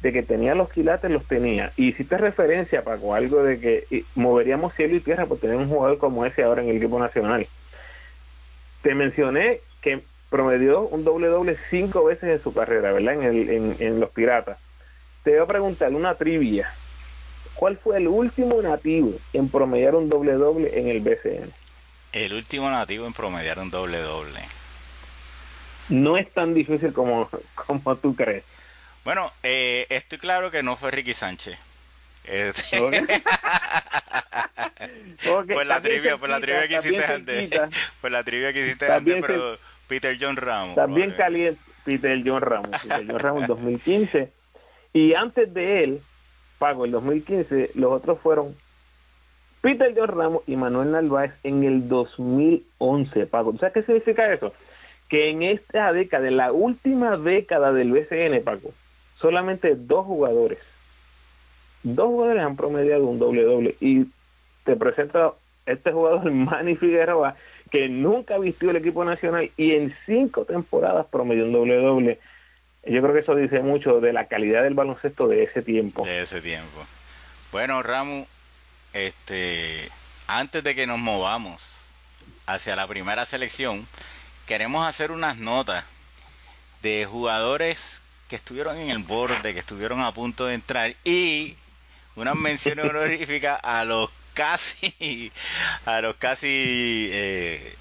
[0.00, 1.72] de que tenía los quilates los tenía.
[1.76, 5.98] Y hiciste referencia, Paco, algo de que moveríamos cielo y tierra por tener un jugador
[5.98, 7.46] como ese ahora en el equipo nacional.
[8.82, 13.14] Te mencioné que promedió un doble doble cinco veces en su carrera, ¿verdad?
[13.14, 14.58] En, el, en, los Piratas.
[15.22, 16.70] Te voy a preguntar una trivia.
[17.54, 21.52] ¿Cuál fue el último nativo en promediar un doble doble en el BCN?
[22.12, 24.40] El último nativo en promediar un doble doble.
[25.88, 28.44] No es tan difícil como, como tú crees.
[29.04, 31.58] Bueno, eh, estoy claro que no fue Ricky Sánchez.
[32.28, 32.78] Este,
[35.54, 37.50] pues la trivia, pues la trivia que hiciste antes.
[38.02, 40.74] Pues la trivia que hiciste antes, pero Peter John Ramos.
[40.74, 42.82] También caliente Peter John Ramos.
[42.82, 44.30] Peter John Ramos 2015.
[44.92, 46.02] Y antes de él,
[46.58, 48.54] Pago, el 2015, los otros fueron
[49.60, 53.56] Peter John Ramos y Manuel Narváez en el 2011, Pago.
[53.58, 54.52] ¿Sabes qué significa eso?
[55.08, 58.72] Que en esta década, en la última década del BCN, Paco,
[59.20, 60.58] solamente dos jugadores,
[61.82, 64.06] dos jugadores han promediado un doble doble y
[64.64, 65.32] te presenta
[65.66, 67.36] este jugador Manny Figueroa
[67.70, 72.18] que nunca vistió el equipo nacional y en cinco temporadas promedió un doble doble.
[72.86, 76.04] Yo creo que eso dice mucho de la calidad del baloncesto de ese tiempo.
[76.04, 76.86] De ese tiempo.
[77.52, 78.26] Bueno, Ramu,
[78.92, 79.90] este,
[80.26, 81.62] antes de que nos movamos
[82.46, 83.86] hacia la primera selección,
[84.46, 85.84] queremos hacer unas notas
[86.82, 91.56] de jugadores que estuvieron en el borde, que estuvieron a punto de entrar y
[92.14, 95.32] una mención honorífica a los casi,
[95.86, 97.74] a los casi, eh,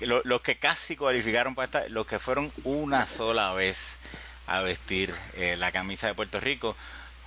[0.00, 3.98] los que casi cualificaron para estar, los que fueron una sola vez
[4.46, 6.76] a vestir eh, la camisa de Puerto Rico.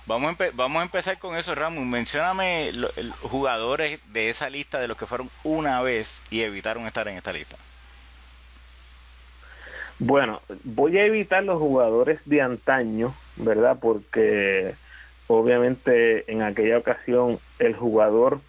[0.06, 1.90] Vamos a, vamos a empezar con eso, Ramón.
[1.90, 2.92] Mencióname los
[3.22, 7.32] jugadores de esa lista de los que fueron una vez y evitaron estar en esta
[7.32, 7.56] lista.
[9.98, 13.78] Bueno, voy a evitar los jugadores de antaño, ¿verdad?
[13.80, 14.74] Porque
[15.26, 18.40] obviamente en aquella ocasión el jugador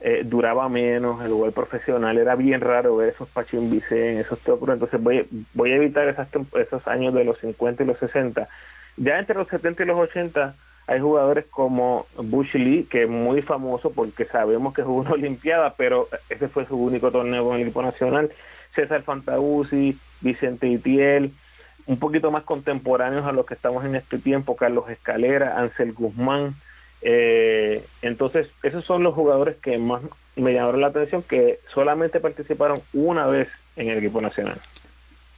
[0.00, 4.72] eh, duraba menos, el jugador profesional era bien raro ver esos Pachín Vicen, esos pero
[4.74, 6.28] entonces voy, voy a evitar esas,
[6.60, 8.46] esos años de los 50 y los 60.
[8.98, 10.54] Ya entre los 70 y los 80
[10.86, 15.74] hay jugadores como Bush Lee, que es muy famoso porque sabemos que jugó una Olimpiada,
[15.76, 18.30] pero ese fue su único torneo con el equipo nacional.
[18.74, 21.32] César Fantausi, Vicente Itiel,
[21.86, 26.54] un poquito más contemporáneos a los que estamos en este tiempo, Carlos Escalera, Ansel Guzmán.
[27.02, 30.02] Eh, entonces, esos son los jugadores que más
[30.36, 34.60] me llamaron la atención, que solamente participaron una vez en el equipo nacional.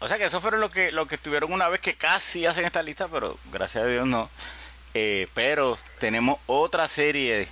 [0.01, 2.65] O sea que esos fueron los que, los que estuvieron una vez que casi hacen
[2.65, 4.29] esta lista, pero gracias a Dios no.
[4.95, 7.49] Eh, pero tenemos otra serie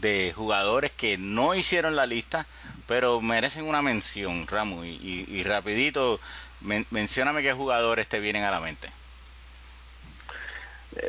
[0.00, 2.46] de jugadores que no hicieron la lista,
[2.86, 4.84] pero merecen una mención, Ramu.
[4.84, 6.20] Y, rapidito,
[6.90, 8.90] mencióname qué jugadores te vienen a la mente.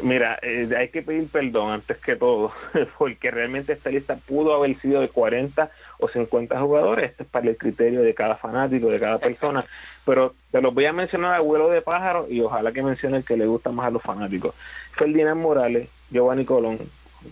[0.04, 2.52] Mira, eh, hay que pedir perdón antes que todo,
[3.00, 7.50] porque realmente esta lista pudo haber sido de 40 o 50 jugadores, esto es para
[7.50, 9.65] el criterio de cada fanático, de cada persona,
[10.06, 13.24] pero te los voy a mencionar a vuelo de pájaro y ojalá que mencione el
[13.24, 14.54] que le gusta más a los fanáticos.
[14.94, 16.78] Ferdinand Morales, Giovanni Colón,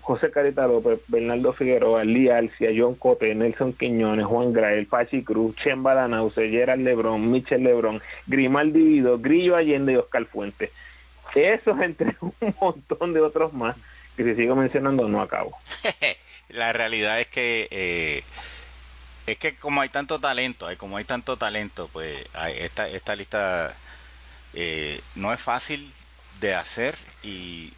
[0.02, 5.56] José Carita López, Bernardo Figueroa, Lee Alcia, John Cote, Nelson Quiñones, Juan Grael, Pachi Cruz,
[5.56, 10.72] Chen Badanause, Gerard Lebrón, Michel Lebrón, Grimaldi Vido, Grillo Allende y Oscar Fuentes.
[11.36, 13.76] Eso entre un montón de otros más
[14.16, 15.58] que si sigo mencionando no acabo.
[16.50, 18.24] La realidad es que eh,
[19.28, 23.76] es que como hay tanto talento, hay como hay tanto talento, pues esta, esta lista
[24.54, 25.92] eh, no es fácil
[26.42, 27.72] de hacer y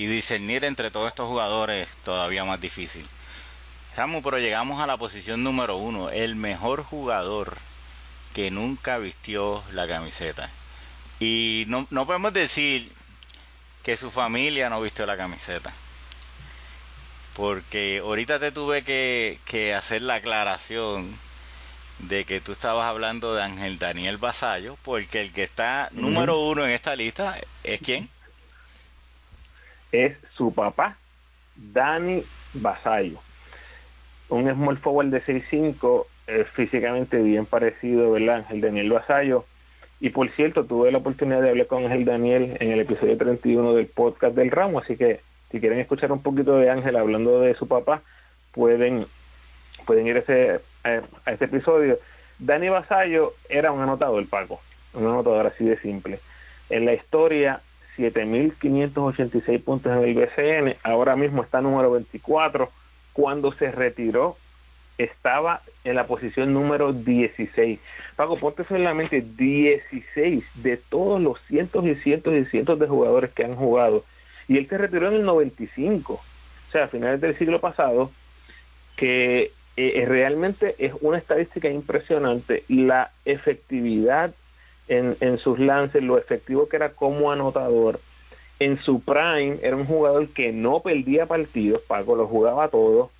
[0.00, 3.06] y discernir entre todos estos jugadores todavía más difícil.
[3.94, 7.58] Ramos, pero llegamos a la posición número uno, el mejor jugador
[8.32, 10.48] que nunca vistió la camiseta.
[11.20, 12.90] Y no, no podemos decir
[13.84, 15.72] que su familia no vistió la camiseta.
[17.36, 21.16] Porque ahorita te tuve que, que hacer la aclaración
[22.00, 26.64] de que tú estabas hablando de Ángel Daniel Basallo, porque el que está número uno
[26.64, 28.08] en esta lista es quién?
[29.92, 30.96] es su papá,
[31.56, 32.22] Dani
[32.54, 33.20] Basayo.
[34.28, 38.36] un small forward de 6'5, eh, físicamente bien parecido, ¿verdad?
[38.36, 39.44] Ángel Daniel Vasallo.
[40.00, 43.74] Y por cierto, tuve la oportunidad de hablar con Ángel Daniel en el episodio 31
[43.74, 47.54] del podcast del ramo, así que si quieren escuchar un poquito de Ángel hablando de
[47.54, 48.02] su papá,
[48.52, 49.06] pueden,
[49.84, 51.98] pueden ir a ese, a ese episodio.
[52.38, 54.60] Dani Vasallo era un anotador, Paco,
[54.94, 56.20] un anotador así de simple.
[56.70, 57.60] En la historia
[57.98, 62.70] 7.586 puntos en el BCN, ahora mismo está número 24.
[63.12, 64.36] Cuando se retiró,
[65.04, 67.80] estaba en la posición número 16.
[68.16, 72.78] Paco, ponte eso en la mente, 16 de todos los cientos y cientos y cientos
[72.78, 74.04] de jugadores que han jugado.
[74.48, 76.22] Y él se retiró en el 95, o
[76.70, 78.10] sea, a finales del siglo pasado,
[78.96, 82.64] que eh, eh, realmente es una estadística impresionante.
[82.68, 84.34] La efectividad
[84.88, 88.00] en, sus lances, lo efectivo que era como anotador.
[88.58, 93.12] En su prime era un jugador que no perdía partidos, Paco lo jugaba todo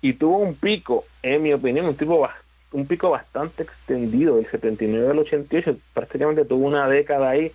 [0.00, 2.28] y tuvo un pico, en mi opinión, un tipo
[2.72, 7.52] un pico bastante extendido del 79 al 88, prácticamente tuvo una década ahí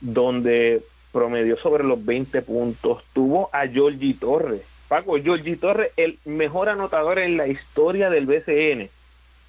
[0.00, 6.68] donde promedió sobre los 20 puntos, tuvo a Georgie Torres, Paco, Georgie Torres, el mejor
[6.68, 8.90] anotador en la historia del BCN,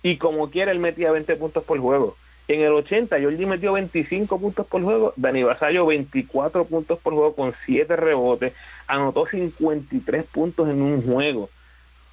[0.03, 2.15] y como quiera él metía 20 puntos por juego.
[2.47, 7.33] En el 80, Jordi metió 25 puntos por juego, Dani Basayo 24 puntos por juego
[7.33, 8.53] con 7 rebotes,
[8.87, 11.49] anotó 53 puntos en un juego.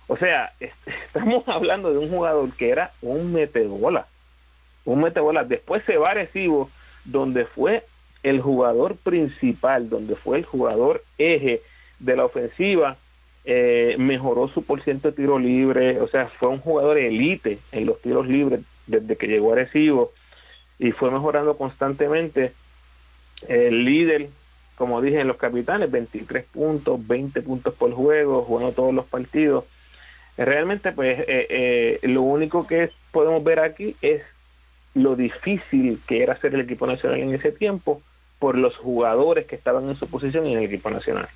[0.09, 0.53] O sea,
[1.07, 4.09] estamos hablando de un jugador que era un metebola,
[4.85, 5.44] un metebola.
[5.44, 6.71] Después se va a Recibo,
[7.05, 7.85] donde fue
[8.25, 11.62] el jugador principal, donde fue el jugador eje
[12.01, 12.97] de la ofensiva,
[13.44, 18.01] eh, mejoró su porcentaje de tiro libre, o sea, fue un jugador elite en los
[18.03, 20.12] tiros libres desde que llegó a Recibo
[20.79, 22.53] y fue mejorando constantemente.
[23.47, 24.29] El líder,
[24.77, 29.64] como dije en los capitanes, 23 puntos, 20 puntos por juego, jugando todos los partidos.
[30.38, 34.22] Realmente, pues, eh, eh, lo único que podemos ver aquí es
[34.94, 38.01] lo difícil que era ser el equipo nacional en ese tiempo
[38.38, 41.29] por los jugadores que estaban en su posición en el equipo nacional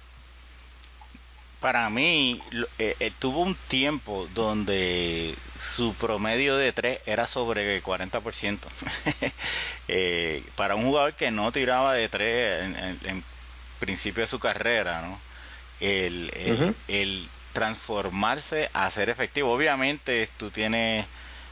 [1.62, 2.42] para mí
[2.78, 8.58] eh, eh, tuvo un tiempo donde su promedio de 3 era sobre 40%.
[9.88, 12.62] eh, para un jugador que no tiraba de 3
[13.04, 13.24] en,
[13.78, 15.20] principio de su carrera, ¿no?
[15.80, 16.30] El,
[16.88, 19.52] el, transformarse a ser efectivo.
[19.52, 21.06] Obviamente tú tienes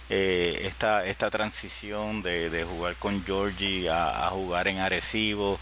[0.08, 5.58] eh, esta, esta transición de, de jugar con Georgie a, jugar en Arecibo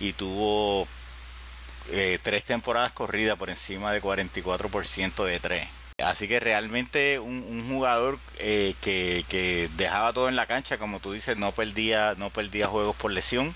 [0.00, 0.86] y tuvo
[1.90, 5.68] eh, tres temporadas corridas por encima de 44% de tres.
[5.98, 11.38] Así que realmente un, jugador eh, que, dejaba todo en la cancha, como tú dices,
[11.38, 13.54] no perdía, no perdía juegos por lesión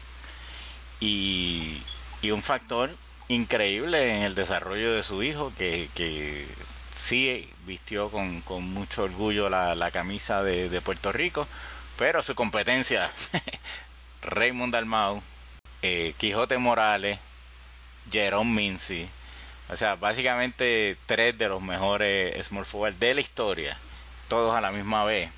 [1.01, 1.83] y,
[2.23, 2.97] un factor
[3.31, 6.49] increíble en el desarrollo de su hijo que, que
[6.93, 11.47] sí vistió con, mucho orgullo la, camisa de, Puerto Rico,
[11.97, 13.11] pero su competencia,
[14.23, 15.23] Raymond Dalmau,
[15.83, 17.21] eh, Quijote Morales,
[18.11, 19.09] Jerome Mincy.
[19.69, 23.79] O sea, básicamente tres de los mejores small forward de la historia,
[24.27, 25.31] todos a la misma vez,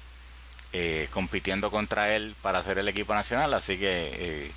[0.73, 3.53] eh, compitiendo contra él para hacer el equipo nacional.
[3.53, 4.53] Así que eh,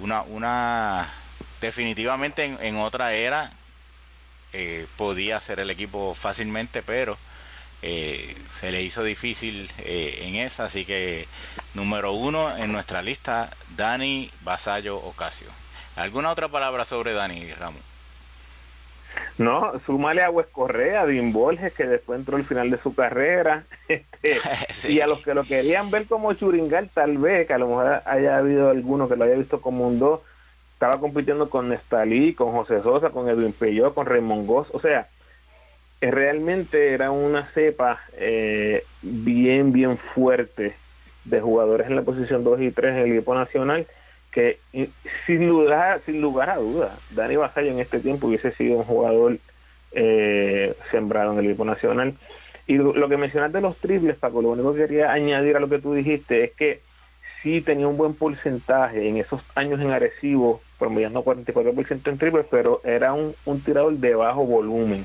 [0.00, 1.12] una, una
[1.60, 3.50] definitivamente en, otra era
[4.52, 7.18] eh, podía hacer el equipo fácilmente, pero
[7.82, 10.64] se le hizo difícil en esa.
[10.64, 11.26] Así que
[11.72, 15.48] número uno en nuestra lista, Dani Basayo Ocasio.
[15.96, 17.82] ¿Alguna otra palabra sobre Dani Ramos?
[19.38, 23.64] No, súmale a Wes Correa, Dean Borges, que después entró al final de su carrera.
[24.22, 27.68] Este, y a los que lo querían ver como Churingal, tal vez, que a lo
[27.68, 30.20] mejor haya habido alguno que lo haya visto como un dos,
[30.80, 34.68] estaba compitiendo con Nestalí, con José Sosa, con Edwin Peyot, con Raymond Goss.
[34.72, 35.08] O sea,
[36.00, 40.74] eh, realmente era una cepa eh, bien, bien fuerte
[41.26, 43.86] de jugadores en la posición 2 y 3 en el equipo nacional
[44.32, 44.58] que
[45.26, 49.36] sin lugar, sin lugar a duda, Dani Basayo en este tiempo hubiese sido un jugador
[49.92, 52.14] eh, sembrado en el equipo nacional.
[52.66, 55.68] Y lo, que mencionaste de los triples, Paco, lo único que quería añadir a lo
[55.68, 56.80] que tú dijiste es que
[57.42, 62.80] sí tenía un buen porcentaje en esos años en Arecibo, promediando 44% en triples, pero
[62.84, 65.04] era un, un tirador de bajo volumen.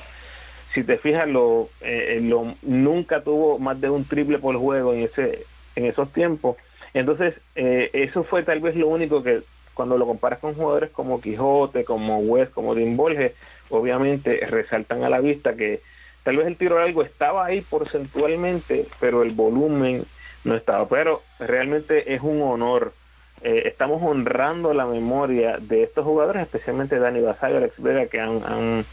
[0.73, 5.03] Si te fijas, lo, eh, lo, nunca tuvo más de un triple por juego en,
[5.03, 6.57] ese, en esos tiempos
[6.95, 9.41] entonces, eh, eso fue tal vez lo único que
[9.73, 13.33] cuando lo comparas con jugadores como Quijote, como West, como Dean Borges,
[13.69, 15.81] obviamente resaltan a la vista que
[16.23, 20.05] tal vez el tiro algo estaba ahí porcentualmente, pero el volumen
[20.45, 20.87] no estaba.
[20.87, 22.93] Pero realmente es un honor.
[23.41, 28.85] Eh, estamos honrando la memoria de estos jugadores, especialmente Dani Basayo, Alex Vega, que han,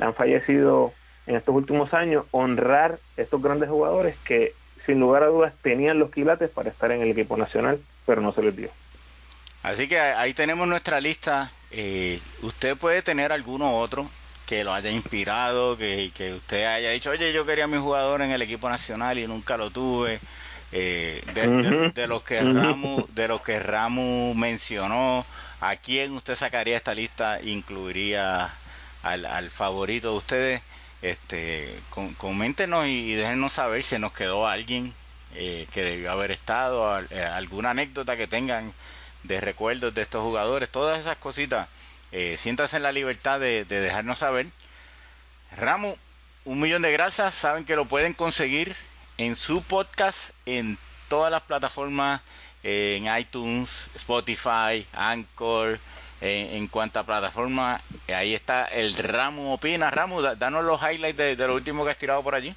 [0.00, 0.92] han, fallecido
[1.26, 4.54] en estos últimos años honrar estos grandes jugadores que
[4.86, 8.32] sin lugar a dudas tenían los quilates para estar en el equipo nacional, pero no
[8.32, 8.70] se les dio.
[9.62, 11.50] Así que ahí tenemos nuestra lista.
[11.70, 14.08] Eh, usted puede tener alguno otro
[14.46, 18.22] que lo haya inspirado, que, que, usted haya dicho, oye, yo quería a mi jugador
[18.22, 20.20] en el equipo nacional y nunca lo tuve.
[20.70, 25.24] Eh, de, los que Ramu, de los que Ramu mencionó,
[25.60, 27.40] ¿a quién usted sacaría esta lista?
[27.42, 28.54] ¿Incluiría
[29.02, 30.62] al, al favorito de ustedes?
[31.00, 31.78] Este,
[32.16, 34.92] coméntenos y, déjenos saber si nos quedó alguien
[35.34, 38.72] eh, que debió haber estado, eh, alguna anécdota que tengan
[39.22, 41.68] de recuerdos de estos jugadores, todas esas cositas.
[42.10, 44.46] Eh, siéntanse en la libertad de, dejarnos saber.
[45.56, 45.96] Ramo,
[46.44, 47.34] un millón de gracias.
[47.34, 48.74] Saben que lo pueden conseguir
[49.18, 52.22] en su podcast en todas las plataformas,
[52.62, 55.78] en iTunes, Spotify, Anchor,
[56.20, 57.80] en, cuanto a plataforma,
[58.14, 59.90] ahí está el Ramu Opina.
[59.90, 62.54] Ramu, danos los highlights de, lo último que has tirado por allí.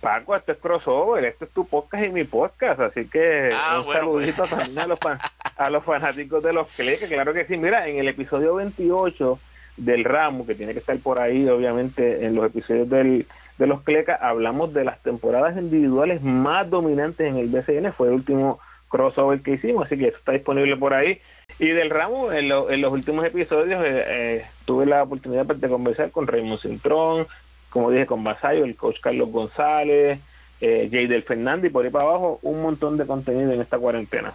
[0.00, 3.92] Paco, este es crossover, este es tu podcast y mi podcast, así que ah, un
[3.92, 4.50] saludito pues.
[4.50, 4.98] también a los,
[5.56, 7.56] a los fanáticos de los clics, claro que sí.
[7.56, 9.38] Mira, en el episodio 28
[9.78, 13.26] del Ramu, que tiene que estar por ahí, obviamente, en los episodios del,
[13.58, 18.14] de los Clecas, hablamos de las temporadas individuales más dominantes en el BCN, fue el
[18.14, 21.20] último crossover que hicimos, así que está disponible por ahí.
[21.58, 26.26] Y del ramo, en, los últimos episodios eh, eh, tuve la oportunidad de conversar con
[26.26, 27.26] Raymond Cintrón,
[27.70, 30.20] como dije, con Basayo, el coach Carlos González,
[30.60, 34.34] eh, Del Fernández y por ahí para abajo, un montón de contenido en esta cuarentena.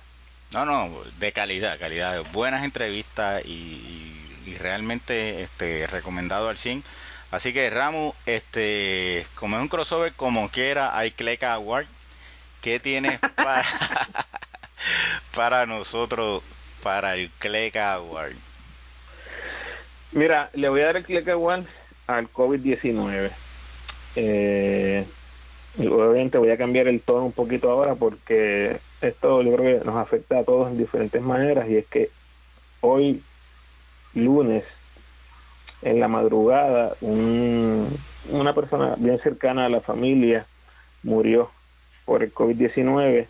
[0.53, 2.23] No, no, de calidad, calidad.
[2.33, 4.17] Buenas entrevistas y,
[4.59, 6.83] realmente este, recomendado al 100.
[7.31, 11.85] Así que Ramu, este, como es un crossover, como quiera, hay Cleca Award.
[12.61, 13.63] ¿Qué tienes para,
[15.33, 16.43] para nosotros
[16.83, 18.33] para el Clegg Award?
[20.11, 21.65] Mira, le voy a dar el Clegg Award
[22.07, 23.31] al COVID-19.
[24.17, 25.05] Eh,
[25.79, 29.95] obviamente voy a cambiar el tono un poquito ahora porque esto yo creo que nos
[29.95, 32.09] afecta a todos en diferentes maneras y es que
[32.81, 33.23] hoy
[34.13, 34.65] lunes
[35.81, 40.45] en la madrugada una persona bien cercana a la familia
[41.03, 41.49] murió
[42.05, 43.27] por el COVID-19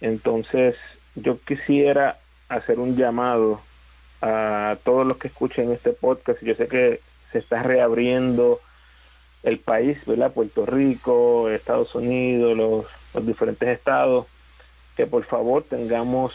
[0.00, 0.76] entonces
[1.14, 2.18] yo quisiera
[2.48, 3.60] hacer un llamado
[4.22, 6.42] a todos los que escuchen este podcast.
[6.42, 7.00] Yo sé que
[7.32, 8.60] se está reabriendo
[9.42, 10.32] el país, ¿verdad?
[10.32, 14.26] Puerto Rico, Estados Unidos, los, los diferentes estados,
[14.96, 16.32] que por favor tengamos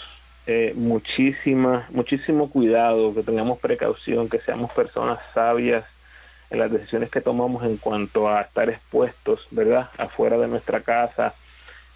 [0.47, 5.85] eh, muchísima, muchísimo cuidado, que tengamos precaución, que seamos personas sabias
[6.49, 9.89] en las decisiones que tomamos en cuanto a estar expuestos, ¿verdad?
[9.97, 11.33] Afuera de nuestra casa,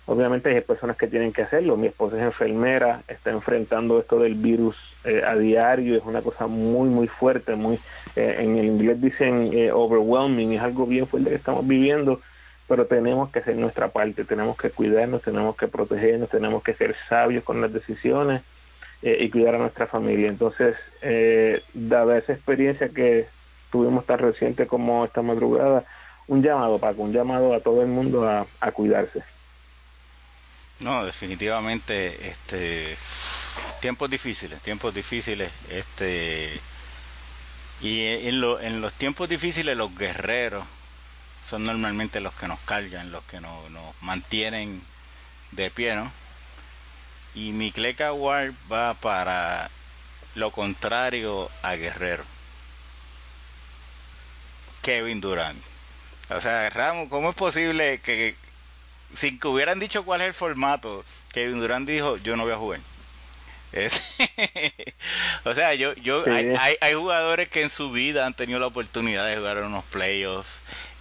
[0.07, 1.77] Obviamente hay personas que tienen que hacerlo.
[1.77, 6.45] Mi esposa es enfermera, está enfrentando esto del virus eh, a diario, es una cosa
[6.45, 7.79] muy, muy fuerte, muy
[8.15, 12.21] eh, en el inglés dicen eh, overwhelming, es algo bien fuerte que estamos viviendo,
[12.67, 16.95] pero tenemos que hacer nuestra parte, tenemos que cuidarnos, tenemos que protegernos, tenemos que ser
[17.07, 18.41] sabios con las decisiones
[19.01, 20.27] y cuidar a nuestra familia.
[20.29, 20.75] Entonces,
[21.73, 23.27] dada esa experiencia que
[23.71, 25.85] tuvimos tan reciente como esta madrugada,
[26.27, 29.23] un llamado, Paco, un llamado a todo el mundo a cuidarse.
[30.79, 32.97] No, definitivamente, este,
[33.79, 36.59] tiempos difíciles, tiempos difíciles, este,
[37.81, 40.65] y en, lo, en los tiempos difíciles los guerreros
[41.47, 44.81] son normalmente los que nos cargan, los que nos, nos mantienen
[45.51, 46.11] de pie, ¿no?
[47.33, 49.69] Y mi Cleca Award va para
[50.35, 52.23] lo contrario a Guerrero.
[54.81, 55.61] Kevin Durant.
[56.29, 58.35] O sea, Ramos, ¿cómo es posible que
[59.15, 62.57] sin que hubieran dicho cuál es el formato, Kevin Durant dijo, yo no voy a
[62.57, 62.79] jugar.
[65.43, 69.27] o sea, yo, yo, hay, hay, jugadores que en su vida han tenido la oportunidad
[69.27, 70.49] de jugar en unos playoffs.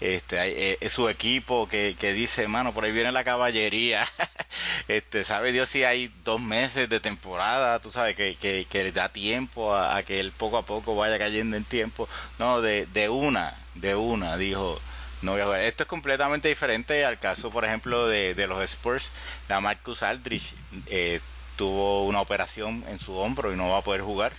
[0.01, 4.07] Este, eh, su equipo que, que dice, mano, por ahí viene la caballería.
[4.88, 8.92] este, sabe Dios si hay dos meses de temporada, tú sabes, que, que, que le
[8.92, 12.09] da tiempo a, a, que él poco a poco vaya cayendo en tiempo.
[12.38, 14.80] No, de, de una, de una, dijo,
[15.24, 19.11] no Esto es completamente diferente al caso, por ejemplo, de, los Spurs.
[19.49, 20.55] La Marcus Aldrich
[20.86, 21.20] eh,
[21.57, 24.32] tuvo una operación en su hombro y no va a poder jugar.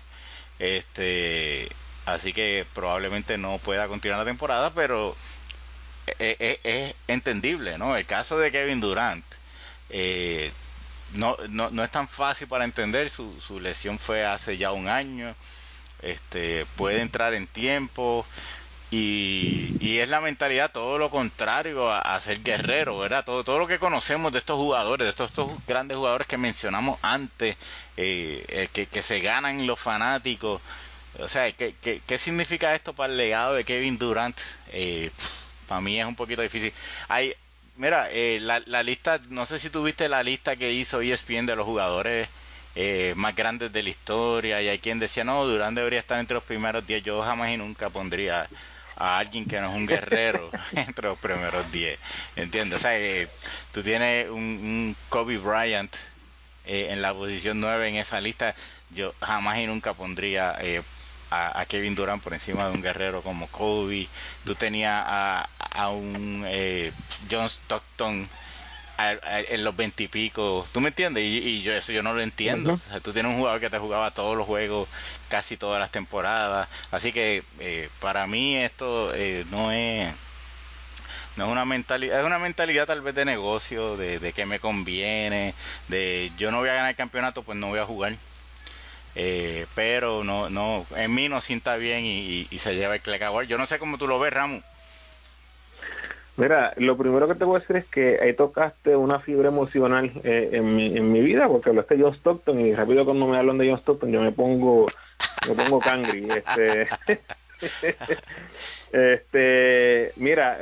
[0.60, 1.70] Este,
[2.06, 5.16] así que probablemente no pueda continuar la temporada, pero
[6.20, 7.96] es, entendible, ¿no?
[7.96, 9.26] El caso de Kevin Durant.
[9.90, 10.52] Eh,
[11.14, 14.88] no, no, no, es tan fácil para entender, su, su lesión fue hace ya un
[14.88, 15.36] año,
[16.02, 18.26] este, puede entrar en tiempo,
[18.92, 23.26] y, es la mentalidad todo lo contrario a, ser guerrero, ¿verdad?
[23.26, 27.00] Todo, todo lo que conocemos de estos jugadores, de estos, estos grandes jugadores que mencionamos
[27.02, 27.58] antes,
[27.98, 30.62] eh, eh, que, que, se ganan los fanáticos,
[31.20, 34.40] O sea, ¿qué, qué, significa esto para el legado de Kevin Durant?
[34.70, 35.12] Eh,
[35.68, 36.74] para mí es un poquito difícil.
[37.08, 37.34] Hay,
[37.78, 41.56] mira, eh, la, la, lista, no sé si tuviste la lista que hizo ESPN de
[41.56, 42.28] los jugadores
[42.76, 46.36] eh, más grandes de la historia y hay quien decía, no, Durant debería estar entre
[46.36, 47.04] los primeros 10.
[47.04, 48.48] Yo jamás y nunca pondría
[48.98, 52.00] a alguien que no es un guerrero entre los primeros 10.
[52.36, 52.80] ¿Entiendes?
[52.80, 53.28] O sea, eh,
[53.72, 55.96] tú tienes un, Kobe Bryant
[56.68, 58.56] en la posición 9 en esa lista.
[58.90, 60.58] Yo jamás y nunca pondría
[61.30, 64.08] a, Kevin Durant por encima de un guerrero como Kobe.
[64.44, 66.92] Tú tenías a, a un eh,
[67.30, 68.28] John Stockton
[68.98, 70.66] en los veintipico.
[70.72, 71.24] ¿Tú me entiendes?
[71.24, 72.80] Y, yo eso yo no lo entiendo.
[73.04, 74.88] tú tienes un jugador que te jugaba todos los juegos,
[75.30, 76.70] casi todas las temporadas.
[76.92, 80.14] Así que eh, para mí esto eh, no es
[81.36, 84.62] no es una mentalidad, es una mentalidad tal vez de negocio, de, de que me
[84.62, 85.54] conviene,
[85.90, 88.16] de yo no voy a ganar el campeonato, pues no voy a jugar.
[89.16, 93.44] Eh, pero no, no, en mí no sienta bien y, se lleva el Clecagua.
[93.44, 94.62] Yo no sé cómo tú lo ves, Ramu.
[96.38, 100.12] Mira, lo primero que te voy a decir es que ahí tocaste una fibra emocional
[100.26, 103.38] eh, en, mi, en mi vida, porque hablaste de John Stockton y rápido cuando me
[103.38, 104.88] hablan de John Stockton yo me pongo,
[105.48, 106.28] me pongo cangri.
[106.30, 106.90] Este,
[108.92, 110.60] este, mira,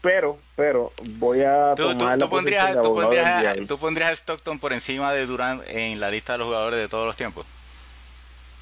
[0.00, 4.72] pero, pero voy a ¿Tú, tomar tú, pondrías, tú, pondrías, tú pondrías a Stockton por
[4.72, 7.44] encima de Durant en la lista de los jugadores de todos los tiempos.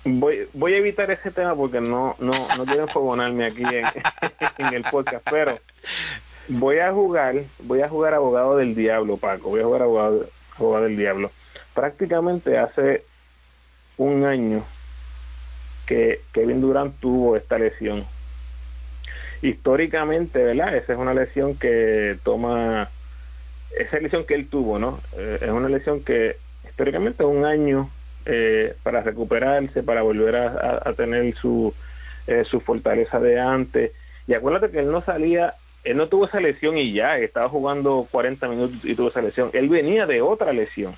[0.05, 3.63] Voy, voy a evitar ese tema porque no, no, no quiero enfogonarme aquí
[4.59, 5.59] en, el podcast, pero
[6.49, 10.85] voy a jugar, voy a jugar abogado del diablo, Paco, voy a jugar abogado, abogado
[10.85, 11.31] del diablo.
[11.75, 13.05] Prácticamente hace
[13.99, 14.65] un año
[15.87, 18.07] que Kevin Durant tuvo esta lesión.
[19.43, 20.77] Históricamente, ¿verdad?
[20.77, 22.91] Esa es una lesión que toma,
[23.79, 25.01] esa lesión que él tuvo, ¿no?
[25.19, 27.91] Eh, es una lesión que históricamente un año
[28.27, 31.75] eh, para recuperarse, para volver a, tener su,
[32.27, 33.93] eh, su fortaleza de antes.
[34.27, 35.55] Y acuérdate que él no salía,
[35.85, 39.51] él no tuvo esa lesión y ya, estaba jugando 40 minutos y tuvo esa lesión.
[39.53, 40.95] Él venía de otra lesión.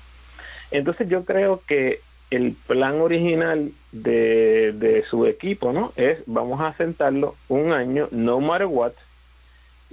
[0.71, 1.99] Entonces yo creo que
[2.31, 5.93] el plan original de, de su equipo, ¿no?
[5.95, 8.93] Es vamos a sentarlo un año, no matter what,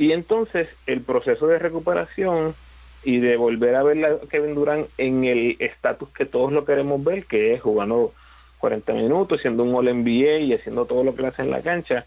[0.01, 2.55] y entonces el proceso de recuperación
[3.03, 7.03] y de volver a ver a Kevin Durant en el estatus que todos lo queremos
[7.03, 8.13] ver, que es jugando
[8.59, 12.05] 40 minutos, siendo un All NBA y haciendo todo lo que hace en la cancha,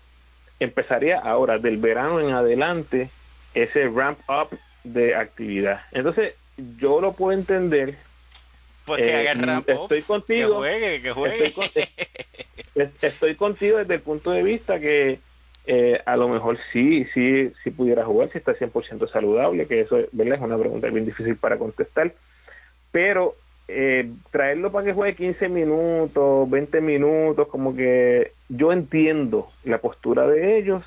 [0.60, 3.10] empezaría ahora, del verano en adelante,
[3.54, 5.82] ese ramp up de actividad.
[5.92, 6.36] Entonces,
[6.78, 7.98] yo lo puedo entender.
[8.86, 10.62] Porque eh, ramp estoy contigo.
[10.62, 11.46] Que juegue, que juegue.
[11.46, 11.90] Estoy,
[13.02, 15.20] estoy contigo desde el punto de vista que
[15.66, 19.98] eh, a lo mejor sí, sí, sí pudiera jugar si está 100% saludable, que eso
[19.98, 22.14] es una pregunta bien difícil para contestar,
[22.92, 23.36] pero
[23.68, 30.28] eh, traerlo para que juegue 15 minutos, 20 minutos, como que yo entiendo la postura
[30.28, 30.84] de ellos,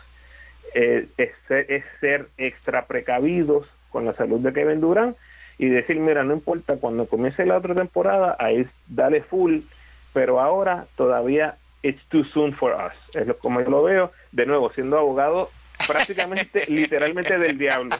[0.74, 1.30] eh, es,
[2.00, 5.16] ser, extra precavidos con la salud de Kevin Durant
[5.56, 9.60] y decir, mira, no importa, cuando comience la otra temporada, ahí dale full,
[10.12, 14.70] pero ahora todavía it's too soon for us, es como yo lo veo, de nuevo,
[14.74, 15.50] siendo abogado
[15.86, 17.96] prácticamente, literalmente del diablo.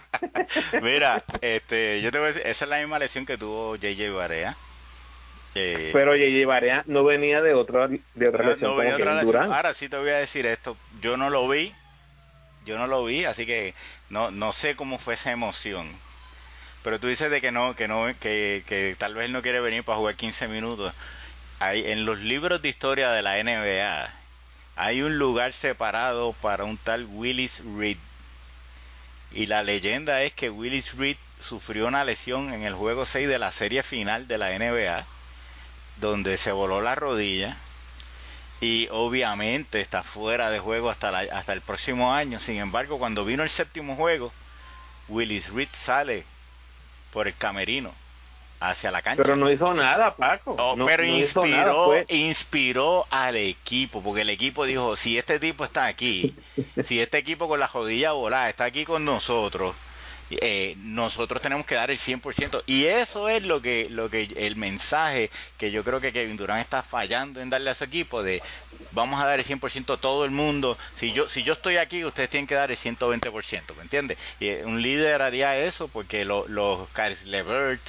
[0.83, 4.11] Mira, este, yo te voy a decir, esa es la misma lesión que tuvo JJ
[4.15, 4.57] Barea.
[5.55, 9.53] Eh, Pero JJ Barea no venía de otra, de otra lesión.
[9.53, 11.73] Ahora sí te voy a decir esto, yo no lo vi,
[12.67, 13.75] yo no lo vi, así que
[14.11, 15.89] no, no sé cómo fue esa emoción.
[16.83, 19.61] Pero tú dices de que no, que no, que, que tal vez él no quiere
[19.61, 20.93] venir para jugar 15 minutos
[21.59, 24.26] hay, en los libros de historia de la NBA
[24.77, 27.97] hay un lugar separado para un tal Willis Reed.
[29.33, 33.39] Y la leyenda es que Willis Reed sufrió una lesión en el juego 6 de
[33.39, 35.07] la serie final de la NBA,
[35.97, 37.57] donde se voló la rodilla
[38.61, 42.39] y obviamente está fuera de juego hasta, hasta el próximo año.
[42.39, 44.33] Sin embargo, cuando vino el séptimo juego,
[45.09, 46.25] Willis Reed sale
[47.13, 47.95] por el camerino
[48.61, 49.23] hacia la cancha.
[49.23, 50.57] Pero no hizo nada, Paco.
[50.59, 56.35] Oh, pero inspiró, inspiró al equipo, porque el equipo dijo, si este tipo está aquí,
[56.83, 59.75] si este equipo con la jodilla volada está aquí con nosotros,
[60.31, 62.63] eh, nosotros tenemos que dar el 100%.
[62.67, 66.61] Y eso es lo que, lo que el mensaje que yo creo que Kevin Durant
[66.61, 68.43] está fallando en darle a su equipo de
[68.93, 70.77] vamos a dar el 100% a todo el mundo.
[70.97, 74.19] Si yo, si yo estoy aquí, ustedes tienen que dar el 120%, ¿me entiendes?
[74.41, 77.83] Y eh, un líder haría eso porque los Caris Levert,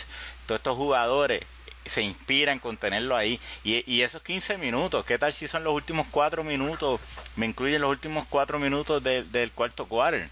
[0.48, 1.42] todos estos jugadores
[1.86, 3.40] se inspiran con tenerlo ahí.
[3.64, 7.00] Y, esos 15 minutos, ¿qué tal si son los últimos 4 minutos?
[7.36, 10.30] Me incluyen los últimos 4 minutos del cuarto quarter.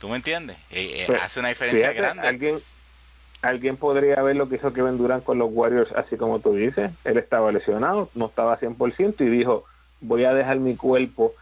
[0.00, 0.56] ¿Tú me entiendes?
[0.70, 2.26] Eh, eh, pues, hace una diferencia grande.
[2.26, 2.58] Alguien,
[3.42, 6.90] alguien podría ver lo que hizo Kevin Durant con los Warriors, así como tú dices.
[7.04, 9.64] Él estaba lesionado, no estaba 100% y dijo,
[10.00, 11.34] voy a dejar mi cuerpo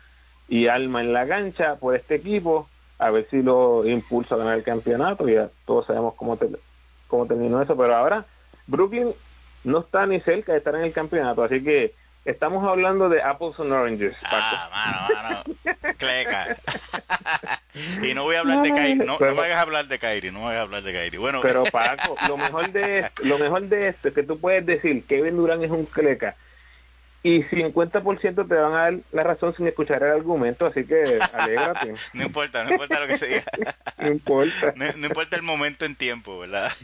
[0.48, 2.68] y alma en la cancha por este equipo,
[2.98, 6.38] a ver si lo impulso a ganar el campeonato, ya todos sabemos cómo,
[7.06, 8.24] cómo terminó eso, pero ahora
[8.66, 9.12] Brooklyn
[9.64, 11.94] no está ni cerca de estar en el campeonato, así que
[12.24, 14.16] estamos hablando de apples and oranges.
[14.24, 16.56] Ah, mano, mano, cleca.
[18.02, 20.40] y no voy a hablar de Kairi, no, no vayas a hablar de Kairi, no
[20.40, 21.16] voy a hablar de Kairi.
[21.18, 24.64] Bueno, pero Paco, lo mejor de esto, lo mejor de esto es que tú puedes
[24.64, 26.36] decir que Kevin Durant es un cleca
[27.26, 31.94] y 50% te van a dar la razón sin escuchar el argumento, así que alégrate.
[32.12, 33.44] no importa, no importa lo que se diga.
[33.98, 34.74] no importa.
[34.76, 36.70] No, importa el momento en tiempo, ¿verdad?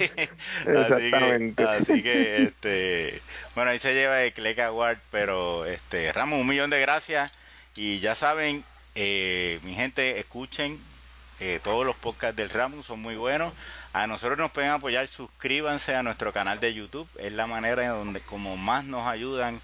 [0.67, 1.63] Exactamente.
[1.63, 3.21] Así que, este,
[3.55, 7.31] bueno, ahí se lleva el Click Award, pero, este, Ramos, un millón de gracias.
[7.77, 8.65] Y ya saben,
[8.95, 10.81] eh, mi gente, escuchen
[11.39, 13.53] eh, todos los podcasts del Ramos, son muy buenos.
[13.93, 17.91] A nosotros nos pueden apoyar, suscríbanse a nuestro canal de YouTube, es la manera en
[17.91, 19.61] donde como más nos ayudan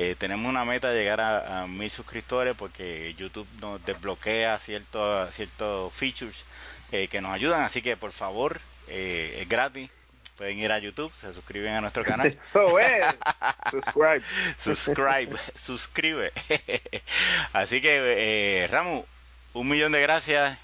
[0.00, 5.92] eh, tenemos una meta de llegar a, mil suscriptores porque YouTube nos desbloquea ciertos ciertos
[5.92, 6.44] features
[6.92, 7.64] eh, que nos ayudan.
[7.64, 9.90] Así que por favor, eh, es gratis.
[10.36, 12.38] Pueden ir a YouTube, se suscriben a nuestro canal.
[12.52, 14.22] Subscribe.
[14.60, 15.36] Subscribe.
[15.56, 16.32] Suscribe.
[17.52, 19.04] Así que, Ramu,
[19.52, 20.56] un millón de gracias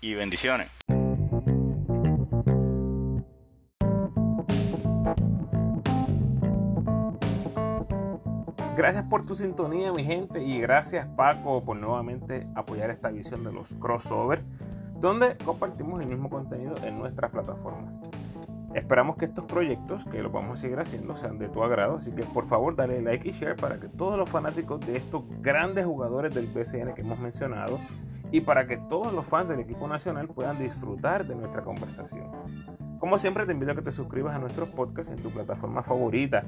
[0.00, 0.70] y bendiciones.
[8.84, 13.50] Gracias por tu sintonía, mi gente, y gracias Paco por nuevamente apoyar esta visión de
[13.50, 14.44] los crossover,
[15.00, 17.94] donde compartimos el mismo contenido en nuestras plataformas.
[18.74, 22.12] Esperamos que estos proyectos, que los vamos a seguir haciendo, sean de tu agrado, así
[22.12, 25.86] que por favor dale like y share para que todos los fanáticos de estos grandes
[25.86, 27.80] jugadores del BCN que hemos mencionado
[28.34, 32.32] y para que todos los fans del equipo nacional puedan disfrutar de nuestra conversación.
[32.98, 36.42] Como siempre te invito a que te suscribas a nuestros podcasts en tu plataforma favorita.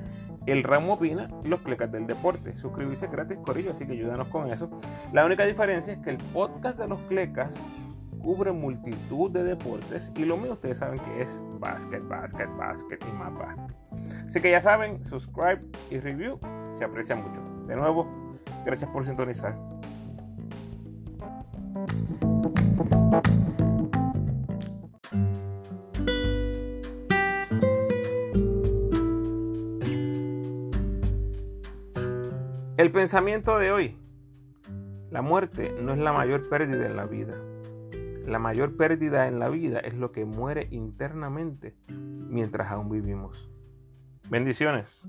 [0.46, 2.56] El Ramo Opina, los clecas del deporte.
[2.56, 4.68] Suscribirse gratis, Corillo, así que ayúdanos con eso.
[5.12, 7.54] La única diferencia es que el podcast de los clecas
[8.20, 13.12] cubre multitud de deportes y lo mío ustedes saben que es básquet, básquet, básquet y
[13.12, 13.76] más básquet.
[14.28, 16.40] Así que ya saben, subscribe y review
[16.74, 17.40] se aprecia mucho.
[17.68, 18.08] De nuevo,
[18.64, 19.75] gracias por sintonizar.
[32.76, 33.96] El pensamiento de hoy.
[35.10, 37.34] La muerte no es la mayor pérdida en la vida.
[38.26, 43.50] La mayor pérdida en la vida es lo que muere internamente mientras aún vivimos.
[44.28, 45.00] Bendiciones.